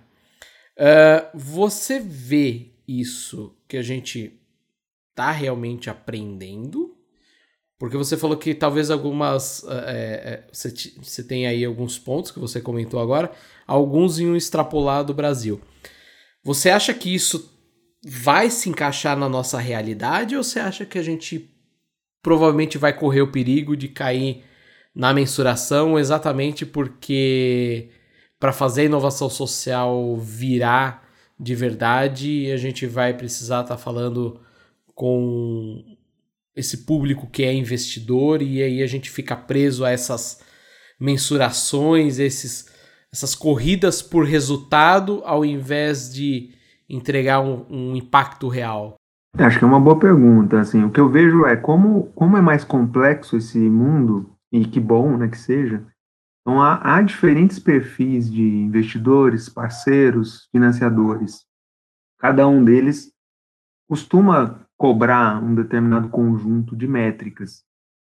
Uh, 0.76 1.38
você 1.38 1.98
vê 1.98 2.72
isso 2.86 3.56
que 3.68 3.76
a 3.76 3.82
gente 3.82 4.40
tá 5.14 5.30
realmente 5.30 5.90
aprendendo? 5.90 6.96
Porque 7.78 7.96
você 7.96 8.16
falou 8.16 8.36
que 8.36 8.54
talvez 8.54 8.90
algumas. 8.90 9.64
É, 9.64 10.44
é, 10.46 10.48
você, 10.52 10.72
você 11.02 11.24
tem 11.24 11.46
aí 11.46 11.64
alguns 11.64 11.98
pontos 11.98 12.30
que 12.30 12.38
você 12.38 12.60
comentou 12.60 13.00
agora, 13.00 13.32
alguns 13.66 14.20
em 14.20 14.28
um 14.28 14.36
extrapolar 14.36 15.04
do 15.04 15.12
Brasil. 15.12 15.60
Você 16.44 16.70
acha 16.70 16.94
que 16.94 17.12
isso 17.12 17.52
vai 18.04 18.50
se 18.50 18.68
encaixar 18.68 19.16
na 19.16 19.28
nossa 19.28 19.58
realidade 19.58 20.36
ou 20.36 20.44
você 20.44 20.60
acha 20.60 20.86
que 20.86 20.98
a 20.98 21.02
gente 21.02 21.51
provavelmente 22.22 22.78
vai 22.78 22.96
correr 22.96 23.20
o 23.20 23.32
perigo 23.32 23.76
de 23.76 23.88
cair 23.88 24.44
na 24.94 25.12
mensuração 25.12 25.98
exatamente 25.98 26.64
porque 26.64 27.90
para 28.38 28.52
fazer 28.52 28.82
a 28.82 28.84
inovação 28.84 29.28
social 29.28 30.16
virar 30.16 31.08
de 31.38 31.54
verdade 31.54 32.50
a 32.52 32.56
gente 32.56 32.86
vai 32.86 33.12
precisar 33.12 33.62
estar 33.62 33.76
tá 33.76 33.82
falando 33.82 34.40
com 34.94 35.82
esse 36.54 36.84
público 36.84 37.26
que 37.26 37.42
é 37.42 37.52
investidor 37.52 38.42
e 38.42 38.62
aí 38.62 38.82
a 38.82 38.86
gente 38.86 39.10
fica 39.10 39.34
preso 39.34 39.84
a 39.84 39.90
essas 39.90 40.40
mensurações, 41.00 42.18
esses, 42.18 42.66
essas 43.12 43.34
corridas 43.34 44.02
por 44.02 44.24
resultado 44.24 45.22
ao 45.24 45.44
invés 45.44 46.12
de 46.12 46.54
entregar 46.88 47.40
um, 47.40 47.66
um 47.68 47.96
impacto 47.96 48.48
real? 48.48 49.01
Acho 49.38 49.58
que 49.58 49.64
é 49.64 49.66
uma 49.66 49.80
boa 49.80 49.98
pergunta. 49.98 50.60
Assim, 50.60 50.84
o 50.84 50.90
que 50.90 51.00
eu 51.00 51.08
vejo 51.08 51.46
é 51.46 51.56
como, 51.56 52.12
como 52.12 52.36
é 52.36 52.40
mais 52.42 52.64
complexo 52.64 53.36
esse 53.36 53.58
mundo, 53.58 54.30
e 54.52 54.66
que 54.66 54.78
bom 54.78 55.16
né, 55.16 55.28
que 55.28 55.38
seja, 55.38 55.86
então 56.42 56.60
há, 56.60 56.96
há 56.96 57.02
diferentes 57.02 57.58
perfis 57.58 58.30
de 58.30 58.42
investidores, 58.42 59.48
parceiros, 59.48 60.48
financiadores. 60.50 61.46
Cada 62.18 62.46
um 62.46 62.62
deles 62.62 63.12
costuma 63.88 64.60
cobrar 64.76 65.42
um 65.42 65.54
determinado 65.54 66.08
conjunto 66.08 66.76
de 66.76 66.86
métricas. 66.86 67.64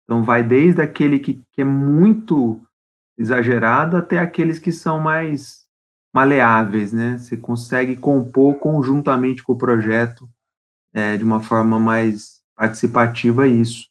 Então, 0.03 0.23
vai 0.23 0.43
desde 0.43 0.81
aquele 0.81 1.19
que, 1.19 1.41
que 1.51 1.61
é 1.61 1.65
muito 1.65 2.61
exagerado 3.17 3.97
até 3.97 4.19
aqueles 4.19 4.59
que 4.59 4.71
são 4.71 4.99
mais 4.99 5.65
maleáveis, 6.13 6.93
né? 6.93 7.17
Você 7.17 7.37
consegue 7.37 7.95
compor 7.95 8.55
conjuntamente 8.55 9.43
com 9.43 9.53
o 9.53 9.57
projeto 9.57 10.29
é, 10.93 11.17
de 11.17 11.23
uma 11.23 11.41
forma 11.41 11.79
mais 11.79 12.41
participativa 12.55 13.47
isso. 13.47 13.87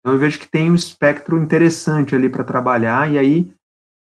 Então, 0.00 0.12
eu 0.12 0.18
vejo 0.18 0.38
que 0.38 0.48
tem 0.48 0.70
um 0.70 0.74
espectro 0.74 1.42
interessante 1.42 2.14
ali 2.14 2.28
para 2.28 2.44
trabalhar, 2.44 3.10
e 3.10 3.18
aí 3.18 3.54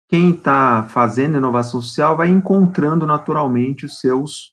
quem 0.09 0.31
está 0.31 0.85
fazendo 0.89 1.39
inovação 1.39 1.81
social 1.81 2.17
vai 2.17 2.29
encontrando 2.29 3.07
naturalmente 3.07 3.87
os 3.87 3.99
seus 4.01 4.53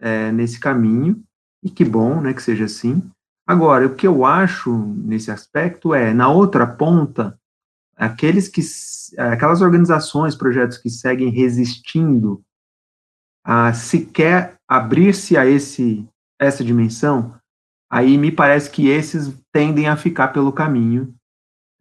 é, 0.00 0.30
nesse 0.30 0.60
caminho, 0.60 1.22
e 1.62 1.70
que 1.70 1.84
bom, 1.84 2.20
né, 2.20 2.34
que 2.34 2.42
seja 2.42 2.66
assim. 2.66 3.02
Agora, 3.46 3.86
o 3.86 3.94
que 3.94 4.06
eu 4.06 4.24
acho 4.24 4.72
nesse 4.98 5.30
aspecto 5.30 5.94
é, 5.94 6.14
na 6.14 6.28
outra 6.28 6.66
ponta, 6.66 7.38
aqueles 7.96 8.48
que, 8.48 8.60
aquelas 9.18 9.60
organizações, 9.60 10.34
projetos 10.34 10.78
que 10.78 10.90
seguem 10.90 11.30
resistindo 11.30 12.42
a 13.44 13.72
sequer 13.72 14.54
abrir-se 14.68 15.36
a 15.36 15.46
esse, 15.46 16.08
essa 16.40 16.64
dimensão, 16.64 17.34
aí 17.90 18.18
me 18.18 18.30
parece 18.30 18.70
que 18.70 18.88
esses 18.88 19.32
tendem 19.52 19.88
a 19.88 19.96
ficar 19.96 20.28
pelo 20.28 20.52
caminho. 20.52 21.14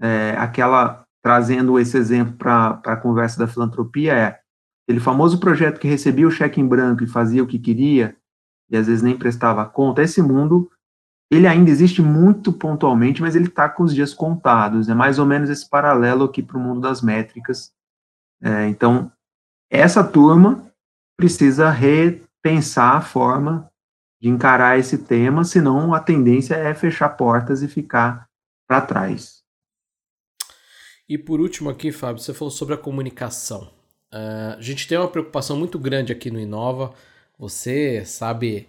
É, 0.02 0.36
aquela, 0.38 1.06
trazendo 1.24 1.80
esse 1.80 1.98
exemplo 1.98 2.34
para 2.34 2.82
a 2.86 2.98
conversa 2.98 3.40
da 3.40 3.48
filantropia, 3.48 4.14
é 4.14 4.40
aquele 4.86 5.00
famoso 5.00 5.40
projeto 5.40 5.80
que 5.80 5.88
recebia 5.88 6.28
o 6.28 6.32
cheque 6.32 6.60
em 6.60 6.68
branco 6.68 7.04
e 7.04 7.08
fazia 7.08 7.44
o 7.44 7.48
que 7.48 7.58
queria, 7.58 8.16
e 8.70 8.78
às 8.78 8.88
vezes 8.88 9.02
nem 9.02 9.18
prestava 9.18 9.66
conta, 9.66 10.02
esse 10.02 10.22
mundo 10.22 10.70
ele 11.32 11.48
ainda 11.48 11.72
existe 11.72 12.02
muito 12.02 12.54
pontualmente, 12.54 13.22
mas 13.22 13.36
ele 13.36 13.48
está 13.48 13.68
com 13.68 13.84
os 13.84 13.94
dias 13.94 14.14
contados. 14.14 14.88
É 14.88 14.94
mais 14.94 15.18
ou 15.18 15.26
menos 15.26 15.50
esse 15.50 15.68
paralelo 15.68 16.26
aqui 16.26 16.44
para 16.44 16.58
o 16.58 16.60
mundo 16.60 16.80
das 16.80 17.02
métricas. 17.02 17.74
É, 18.42 18.68
então, 18.68 19.12
essa 19.72 20.04
turma 20.04 20.72
precisa 21.18 21.72
repensar 21.72 22.98
a 22.98 23.02
forma 23.02 23.72
de 24.24 24.30
encarar 24.30 24.80
esse 24.80 25.00
tema, 25.00 25.44
senão 25.44 25.94
a 25.94 26.00
tendência 26.00 26.56
é 26.56 26.74
fechar 26.74 27.10
portas 27.10 27.62
e 27.62 27.68
ficar 27.68 28.30
para 28.66 28.80
trás. 28.80 29.44
E 31.10 31.18
por 31.18 31.42
último 31.42 31.70
aqui, 31.70 31.92
Fábio, 31.92 32.24
você 32.24 32.34
falou 32.34 32.50
sobre 32.50 32.74
a 32.74 32.78
comunicação. 32.78 33.70
Uh, 34.14 34.56
a 34.58 34.62
gente 34.62 34.88
tem 34.88 34.98
uma 34.98 35.10
preocupação 35.10 35.58
muito 35.58 35.78
grande 35.78 36.14
aqui 36.14 36.32
no 36.32 36.40
Inova 36.40 36.94
você 37.38 38.06
sabe 38.06 38.68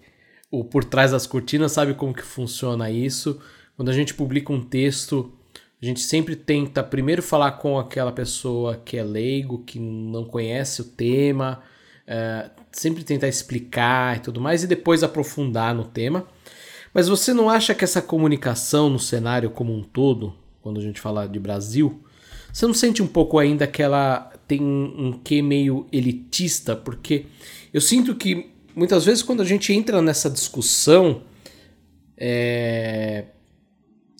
o 0.51 0.65
por 0.65 0.85
trás 0.85 1.13
das 1.13 1.27
cortinas, 1.27 1.73
sabe 1.73 1.95
como 1.95 2.15
que 2.15 2.23
funciona 2.23 2.91
isso. 2.91 3.41
Quando 3.77 3.89
a 3.89 3.93
gente 3.93 4.15
publica 4.15 4.53
um 4.53 4.63
texto, 4.63 5.33
a 5.81 5.85
gente 5.85 6.01
sempre 6.01 6.35
tenta 6.35 6.83
primeiro 6.83 7.23
falar 7.23 7.53
com 7.53 7.79
aquela 7.79 8.11
pessoa 8.13 8.77
que 8.77 8.97
é 8.97 9.05
leigo, 9.05 9.65
que 9.65 9.79
não 9.79 10.25
conhece 10.25 10.81
o 10.81 10.85
tema, 10.85 11.63
é, 12.07 12.51
sempre 12.75 13.05
tentar 13.05 13.29
explicar 13.29 14.17
e 14.17 14.21
tudo 14.21 14.41
mais, 14.41 14.63
e 14.63 14.67
depois 14.67 15.03
aprofundar 15.03 15.75
no 15.75 15.85
tema. 15.85 16.27
Mas 16.93 17.09
você 17.09 17.33
não 17.33 17.49
acha 17.49 17.75
que 17.75 17.85
essa 17.85 18.03
comunicação 18.03 18.91
no 18.91 18.99
cenário 18.99 19.51
como 19.51 19.75
um 19.75 19.83
todo, 19.83 20.35
quando 20.61 20.79
a 20.79 20.83
gente 20.83 21.01
fala 21.01 21.27
de 21.27 21.39
Brasil, 21.39 22.05
você 22.53 22.67
não 22.67 22.75
sente 22.75 23.03
um 23.03 23.07
pouco 23.07 23.39
ainda 23.39 23.67
que 23.67 23.83
ela 23.83 24.33
tem 24.47 24.63
um, 24.63 25.19
quê 25.25 25.41
meio 25.41 25.87
elitista? 25.91 26.77
Porque 26.77 27.27
eu 27.73 27.81
sinto 27.81 28.15
que 28.15 28.51
muitas 28.77 29.05
vezes 29.05 29.23
quando 29.23 29.41
a 29.41 29.45
gente 29.45 29.73
entra 29.73 30.01
nessa 30.01 30.31
discussão, 30.31 31.23
é, 32.17 33.25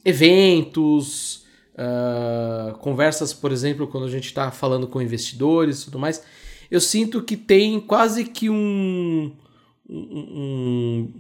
eventos, 0.05 1.45
uh, 1.75 2.77
conversas, 2.79 3.33
por 3.33 3.53
exemplo, 3.53 3.87
quando 3.87 4.07
a 4.07 4.11
gente 4.11 4.27
está 4.27 4.51
falando 4.51 4.87
com 4.87 5.01
investidores 5.01 5.83
e 5.83 5.85
tudo 5.87 5.99
mais, 5.99 6.23
eu 6.71 6.81
sinto 6.81 7.23
que 7.23 7.37
tem 7.37 7.81
quase 7.81 8.25
que 8.25 8.51
um, 8.51 9.33
um, 9.89 11.13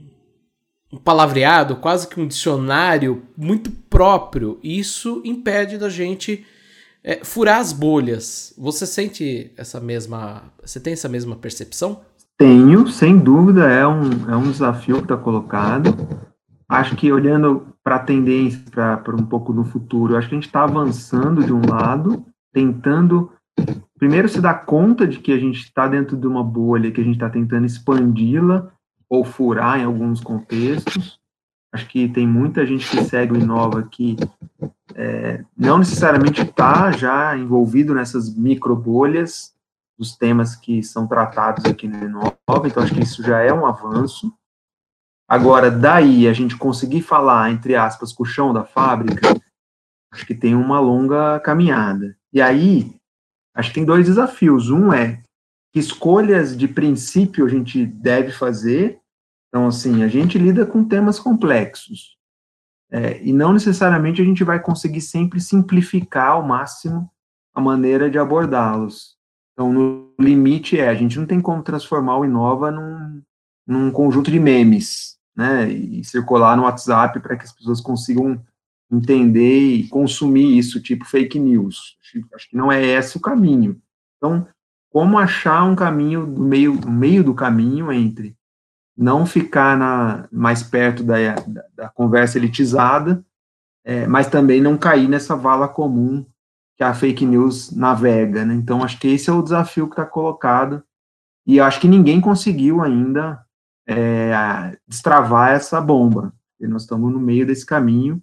um 0.92 0.96
palavreado, 0.98 1.76
quase 1.76 2.08
que 2.08 2.20
um 2.20 2.26
dicionário 2.26 3.22
muito 3.36 3.70
próprio. 3.70 4.58
Isso 4.62 5.20
impede 5.24 5.78
da 5.78 5.88
gente 5.88 6.44
é, 7.02 7.24
furar 7.24 7.58
as 7.58 7.72
bolhas. 7.72 8.54
Você 8.56 8.86
sente 8.86 9.52
essa 9.56 9.80
mesma. 9.80 10.44
Você 10.64 10.80
tem 10.80 10.92
essa 10.92 11.08
mesma 11.08 11.36
percepção? 11.36 12.00
Tenho, 12.36 12.88
sem 12.88 13.18
dúvida, 13.18 13.70
é 13.70 13.86
um, 13.86 14.30
é 14.30 14.36
um 14.36 14.50
desafio 14.50 14.96
que 14.96 15.04
está 15.04 15.16
colocado. 15.16 15.94
Acho 16.68 16.96
que 16.96 17.12
olhando 17.12 17.68
para 17.84 17.96
a 17.96 18.00
tendência, 18.00 18.60
para 18.72 19.14
um 19.14 19.26
pouco 19.26 19.52
no 19.52 19.64
futuro, 19.64 20.16
acho 20.16 20.28
que 20.28 20.34
a 20.34 20.38
gente 20.38 20.46
está 20.46 20.64
avançando 20.64 21.44
de 21.44 21.52
um 21.52 21.60
lado, 21.64 22.24
tentando 22.52 23.30
primeiro 24.04 24.28
se 24.28 24.38
dar 24.38 24.66
conta 24.66 25.06
de 25.06 25.18
que 25.18 25.32
a 25.32 25.38
gente 25.38 25.60
está 25.60 25.88
dentro 25.88 26.14
de 26.14 26.26
uma 26.26 26.44
bolha, 26.44 26.90
que 26.92 27.00
a 27.00 27.04
gente 27.04 27.14
está 27.14 27.30
tentando 27.30 27.64
expandi-la 27.64 28.70
ou 29.08 29.24
furar 29.24 29.80
em 29.80 29.84
alguns 29.84 30.20
contextos. 30.20 31.18
Acho 31.72 31.88
que 31.88 32.06
tem 32.06 32.28
muita 32.28 32.66
gente 32.66 32.86
que 32.86 33.02
segue 33.02 33.32
o 33.32 33.40
Inova 33.40 33.82
que 33.90 34.14
é, 34.94 35.42
não 35.56 35.78
necessariamente 35.78 36.42
está 36.42 36.92
já 36.92 37.34
envolvido 37.34 37.94
nessas 37.94 38.36
micro 38.36 38.76
bolhas 38.76 39.54
dos 39.98 40.14
temas 40.14 40.54
que 40.54 40.82
são 40.82 41.06
tratados 41.06 41.64
aqui 41.64 41.88
no 41.88 42.04
Inova, 42.04 42.36
então 42.66 42.82
acho 42.82 42.92
que 42.92 43.02
isso 43.02 43.22
já 43.22 43.40
é 43.40 43.54
um 43.54 43.64
avanço. 43.64 44.30
Agora, 45.26 45.70
daí 45.70 46.28
a 46.28 46.34
gente 46.34 46.58
conseguir 46.58 47.00
falar, 47.00 47.50
entre 47.50 47.74
aspas, 47.74 48.12
com 48.12 48.22
o 48.22 48.26
chão 48.26 48.52
da 48.52 48.64
fábrica, 48.64 49.34
acho 50.12 50.26
que 50.26 50.34
tem 50.34 50.54
uma 50.54 50.78
longa 50.78 51.40
caminhada. 51.40 52.14
E 52.30 52.42
aí, 52.42 52.94
acho 53.54 53.68
que 53.68 53.74
tem 53.74 53.84
dois 53.84 54.06
desafios. 54.06 54.70
Um 54.70 54.92
é 54.92 55.22
que 55.72 55.80
escolhas 55.80 56.56
de 56.56 56.68
princípio 56.68 57.46
a 57.46 57.48
gente 57.48 57.84
deve 57.84 58.32
fazer. 58.32 58.98
Então, 59.48 59.66
assim, 59.66 60.02
a 60.02 60.08
gente 60.08 60.38
lida 60.38 60.66
com 60.66 60.84
temas 60.84 61.18
complexos. 61.18 62.16
É, 62.90 63.20
e 63.22 63.32
não 63.32 63.52
necessariamente 63.52 64.22
a 64.22 64.24
gente 64.24 64.44
vai 64.44 64.60
conseguir 64.60 65.00
sempre 65.00 65.40
simplificar 65.40 66.32
ao 66.32 66.46
máximo 66.46 67.10
a 67.54 67.60
maneira 67.60 68.10
de 68.10 68.18
abordá-los. 68.18 69.16
Então, 69.52 69.72
no 69.72 70.12
limite 70.18 70.78
é, 70.78 70.88
a 70.88 70.94
gente 70.94 71.18
não 71.18 71.26
tem 71.26 71.40
como 71.40 71.62
transformar 71.62 72.18
o 72.18 72.24
Inova 72.24 72.70
num, 72.70 73.22
num 73.66 73.90
conjunto 73.90 74.30
de 74.30 74.38
memes, 74.38 75.16
né, 75.36 75.68
e 75.68 76.04
circular 76.04 76.56
no 76.56 76.64
WhatsApp 76.64 77.18
para 77.20 77.36
que 77.36 77.44
as 77.44 77.52
pessoas 77.52 77.80
consigam 77.80 78.40
entender 78.96 79.60
e 79.60 79.88
consumir 79.88 80.58
isso, 80.58 80.80
tipo 80.80 81.04
fake 81.04 81.38
news. 81.38 81.96
Acho 82.34 82.48
que 82.48 82.56
não 82.56 82.70
é 82.70 82.84
esse 82.84 83.16
o 83.16 83.20
caminho. 83.20 83.80
Então, 84.16 84.46
como 84.90 85.18
achar 85.18 85.64
um 85.64 85.74
caminho 85.74 86.26
do 86.26 86.42
meio, 86.42 86.76
do 86.76 86.90
meio 86.90 87.24
do 87.24 87.34
caminho 87.34 87.92
entre 87.92 88.36
não 88.96 89.26
ficar 89.26 89.76
na, 89.76 90.28
mais 90.30 90.62
perto 90.62 91.02
da, 91.02 91.34
da, 91.34 91.64
da 91.74 91.88
conversa 91.88 92.38
elitizada, 92.38 93.24
é, 93.84 94.06
mas 94.06 94.28
também 94.28 94.60
não 94.60 94.78
cair 94.78 95.08
nessa 95.08 95.34
vala 95.34 95.68
comum 95.68 96.24
que 96.76 96.84
a 96.84 96.94
fake 96.94 97.26
news 97.26 97.70
navega. 97.72 98.44
Né? 98.44 98.54
Então, 98.54 98.82
acho 98.82 98.98
que 98.98 99.08
esse 99.08 99.28
é 99.28 99.32
o 99.32 99.42
desafio 99.42 99.86
que 99.86 99.92
está 99.92 100.06
colocado, 100.06 100.82
e 101.46 101.60
acho 101.60 101.80
que 101.80 101.88
ninguém 101.88 102.20
conseguiu 102.20 102.80
ainda 102.80 103.44
é, 103.86 104.78
destravar 104.86 105.52
essa 105.52 105.80
bomba. 105.80 106.32
E 106.58 106.66
nós 106.66 106.82
estamos 106.82 107.12
no 107.12 107.20
meio 107.20 107.46
desse 107.46 107.66
caminho, 107.66 108.22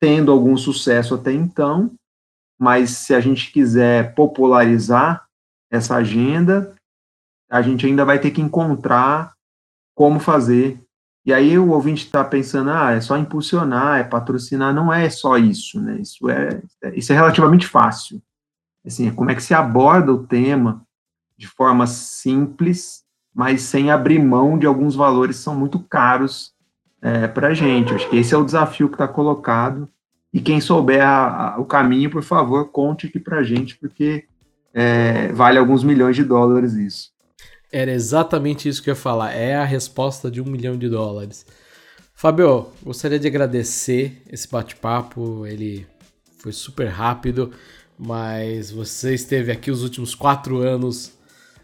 tendo 0.00 0.30
algum 0.30 0.56
sucesso 0.56 1.14
até 1.14 1.32
então, 1.32 1.90
mas 2.58 2.90
se 2.90 3.14
a 3.14 3.20
gente 3.20 3.50
quiser 3.52 4.14
popularizar 4.14 5.26
essa 5.70 5.96
agenda, 5.96 6.74
a 7.50 7.60
gente 7.62 7.86
ainda 7.86 8.04
vai 8.04 8.18
ter 8.18 8.30
que 8.30 8.40
encontrar 8.40 9.34
como 9.94 10.18
fazer. 10.20 10.80
E 11.26 11.32
aí 11.32 11.58
o 11.58 11.70
ouvinte 11.70 12.04
está 12.04 12.22
pensando, 12.22 12.70
ah, 12.70 12.92
é 12.92 13.00
só 13.00 13.16
impulsionar, 13.16 13.98
é 13.98 14.04
patrocinar, 14.04 14.74
não 14.74 14.92
é 14.92 15.08
só 15.08 15.38
isso, 15.38 15.80
né? 15.80 16.00
Isso 16.00 16.28
é, 16.28 16.62
isso 16.94 17.12
é 17.12 17.16
relativamente 17.16 17.66
fácil. 17.66 18.22
Assim, 18.84 19.10
como 19.10 19.30
é 19.30 19.34
que 19.34 19.42
se 19.42 19.54
aborda 19.54 20.12
o 20.12 20.26
tema 20.26 20.84
de 21.36 21.48
forma 21.48 21.86
simples, 21.86 23.02
mas 23.34 23.62
sem 23.62 23.90
abrir 23.90 24.18
mão 24.18 24.58
de 24.58 24.66
alguns 24.66 24.94
valores 24.94 25.38
que 25.38 25.42
são 25.42 25.56
muito 25.56 25.80
caros 25.80 26.53
é, 27.04 27.28
para 27.28 27.48
a 27.48 27.54
gente. 27.54 27.92
Acho 27.92 28.08
que 28.08 28.16
esse 28.16 28.34
é 28.34 28.38
o 28.38 28.44
desafio 28.44 28.88
que 28.88 28.94
está 28.94 29.06
colocado. 29.06 29.86
E 30.32 30.40
quem 30.40 30.60
souber 30.60 31.04
a, 31.04 31.54
a, 31.54 31.60
o 31.60 31.64
caminho, 31.66 32.10
por 32.10 32.22
favor, 32.22 32.70
conte 32.70 33.06
aqui 33.06 33.20
para 33.20 33.38
a 33.38 33.44
gente, 33.44 33.76
porque 33.76 34.24
é, 34.72 35.28
vale 35.28 35.58
alguns 35.58 35.84
milhões 35.84 36.16
de 36.16 36.24
dólares 36.24 36.72
isso. 36.72 37.12
Era 37.70 37.92
exatamente 37.92 38.68
isso 38.68 38.82
que 38.82 38.88
eu 38.88 38.94
ia 38.94 39.00
falar. 39.00 39.32
É 39.32 39.54
a 39.54 39.64
resposta 39.64 40.30
de 40.30 40.40
um 40.40 40.46
milhão 40.46 40.78
de 40.78 40.88
dólares. 40.88 41.44
Fabio, 42.14 42.68
gostaria 42.82 43.18
de 43.18 43.26
agradecer 43.26 44.22
esse 44.30 44.48
bate-papo. 44.50 45.46
Ele 45.46 45.86
foi 46.38 46.52
super 46.52 46.88
rápido, 46.88 47.52
mas 47.98 48.70
você 48.70 49.14
esteve 49.14 49.52
aqui 49.52 49.70
os 49.70 49.82
últimos 49.82 50.14
quatro 50.14 50.58
anos 50.58 51.12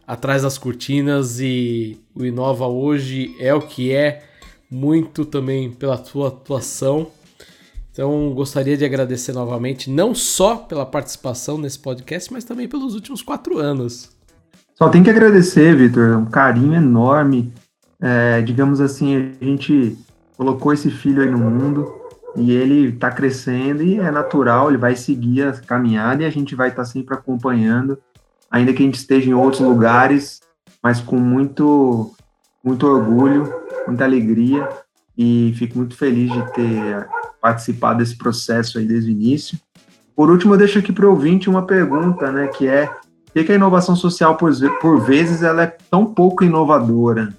atrás 0.06 0.42
das 0.42 0.58
cortinas 0.58 1.40
e 1.40 1.98
o 2.14 2.24
Inova 2.24 2.66
hoje 2.66 3.34
é 3.38 3.54
o 3.54 3.60
que 3.60 3.92
é, 3.92 4.29
muito 4.70 5.24
também 5.24 5.70
pela 5.70 5.98
tua 5.98 6.28
atuação. 6.28 7.08
Então, 7.92 8.32
gostaria 8.32 8.76
de 8.76 8.84
agradecer 8.84 9.32
novamente, 9.32 9.90
não 9.90 10.14
só 10.14 10.56
pela 10.56 10.86
participação 10.86 11.58
nesse 11.58 11.78
podcast, 11.78 12.32
mas 12.32 12.44
também 12.44 12.68
pelos 12.68 12.94
últimos 12.94 13.20
quatro 13.20 13.58
anos. 13.58 14.10
Só 14.76 14.88
tem 14.88 15.02
que 15.02 15.10
agradecer, 15.10 15.76
Vitor, 15.76 16.16
um 16.16 16.26
carinho 16.26 16.74
enorme. 16.74 17.52
É, 18.00 18.40
digamos 18.40 18.80
assim, 18.80 19.34
a 19.38 19.44
gente 19.44 19.98
colocou 20.36 20.72
esse 20.72 20.90
filho 20.90 21.20
aí 21.20 21.30
no 21.30 21.36
mundo 21.36 22.00
e 22.36 22.52
ele 22.52 22.88
está 22.88 23.10
crescendo 23.10 23.82
e 23.82 23.98
é 23.98 24.10
natural, 24.10 24.68
ele 24.68 24.78
vai 24.78 24.96
seguir 24.96 25.42
a 25.42 25.52
caminhada 25.52 26.22
e 26.22 26.26
a 26.26 26.30
gente 26.30 26.54
vai 26.54 26.68
estar 26.68 26.82
tá 26.82 26.88
sempre 26.88 27.14
acompanhando, 27.14 27.98
ainda 28.50 28.72
que 28.72 28.82
a 28.82 28.86
gente 28.86 28.94
esteja 28.94 29.28
em 29.28 29.34
outros 29.34 29.60
lugares, 29.60 30.40
mas 30.82 31.00
com 31.00 31.16
muito, 31.16 32.14
muito 32.64 32.86
orgulho, 32.86 33.52
muita 33.86 34.04
alegria 34.04 34.68
e 35.16 35.52
fico 35.56 35.78
muito 35.78 35.96
feliz 35.96 36.32
de 36.32 36.52
ter 36.52 37.08
participado 37.40 37.98
desse 37.98 38.16
processo 38.16 38.78
aí 38.78 38.86
desde 38.86 39.10
o 39.10 39.12
início. 39.12 39.58
Por 40.14 40.30
último, 40.30 40.54
eu 40.54 40.58
deixo 40.58 40.78
aqui 40.78 40.92
para 40.92 41.06
o 41.06 41.10
ouvinte 41.10 41.48
uma 41.48 41.66
pergunta, 41.66 42.30
né, 42.30 42.48
que 42.48 42.66
é 42.66 42.90
por 43.32 43.44
que 43.44 43.52
a 43.52 43.54
inovação 43.54 43.94
social, 43.94 44.36
por, 44.36 44.52
por 44.80 45.00
vezes, 45.00 45.42
ela 45.42 45.62
é 45.62 45.66
tão 45.88 46.04
pouco 46.04 46.42
inovadora? 46.42 47.32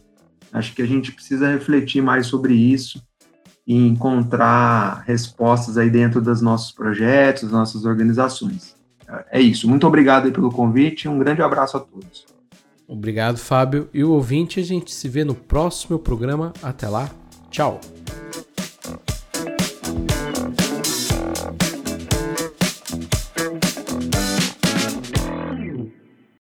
Acho 0.52 0.74
que 0.74 0.82
a 0.82 0.88
gente 0.88 1.12
precisa 1.12 1.50
refletir 1.50 2.02
mais 2.02 2.28
sobre 2.28 2.54
isso 2.54 3.02
e 3.68 3.76
encontrar 3.76 5.04
respostas 5.06 5.78
aí 5.78 5.90
dentro 5.90 6.22
dos 6.22 6.42
nossos 6.42 6.72
projetos, 6.72 7.44
das 7.44 7.52
nossas 7.52 7.86
organizações. 7.86 8.76
É 9.30 9.42
isso. 9.42 9.68
Muito 9.70 9.86
obrigado 9.86 10.32
pelo 10.32 10.50
convite. 10.50 11.10
Um 11.10 11.20
grande 11.20 11.42
abraço 11.42 11.76
a 11.76 11.80
todos. 11.82 12.26
Obrigado, 12.88 13.38
Fábio. 13.38 13.90
E 13.94 14.04
o 14.04 14.12
ouvinte, 14.12 14.60
a 14.60 14.64
gente 14.64 14.92
se 14.92 15.08
vê 15.08 15.24
no 15.24 15.36
próximo 15.36 15.98
programa. 15.98 16.54
Até 16.62 16.88
lá. 16.88 17.10
Tchau. 17.50 17.80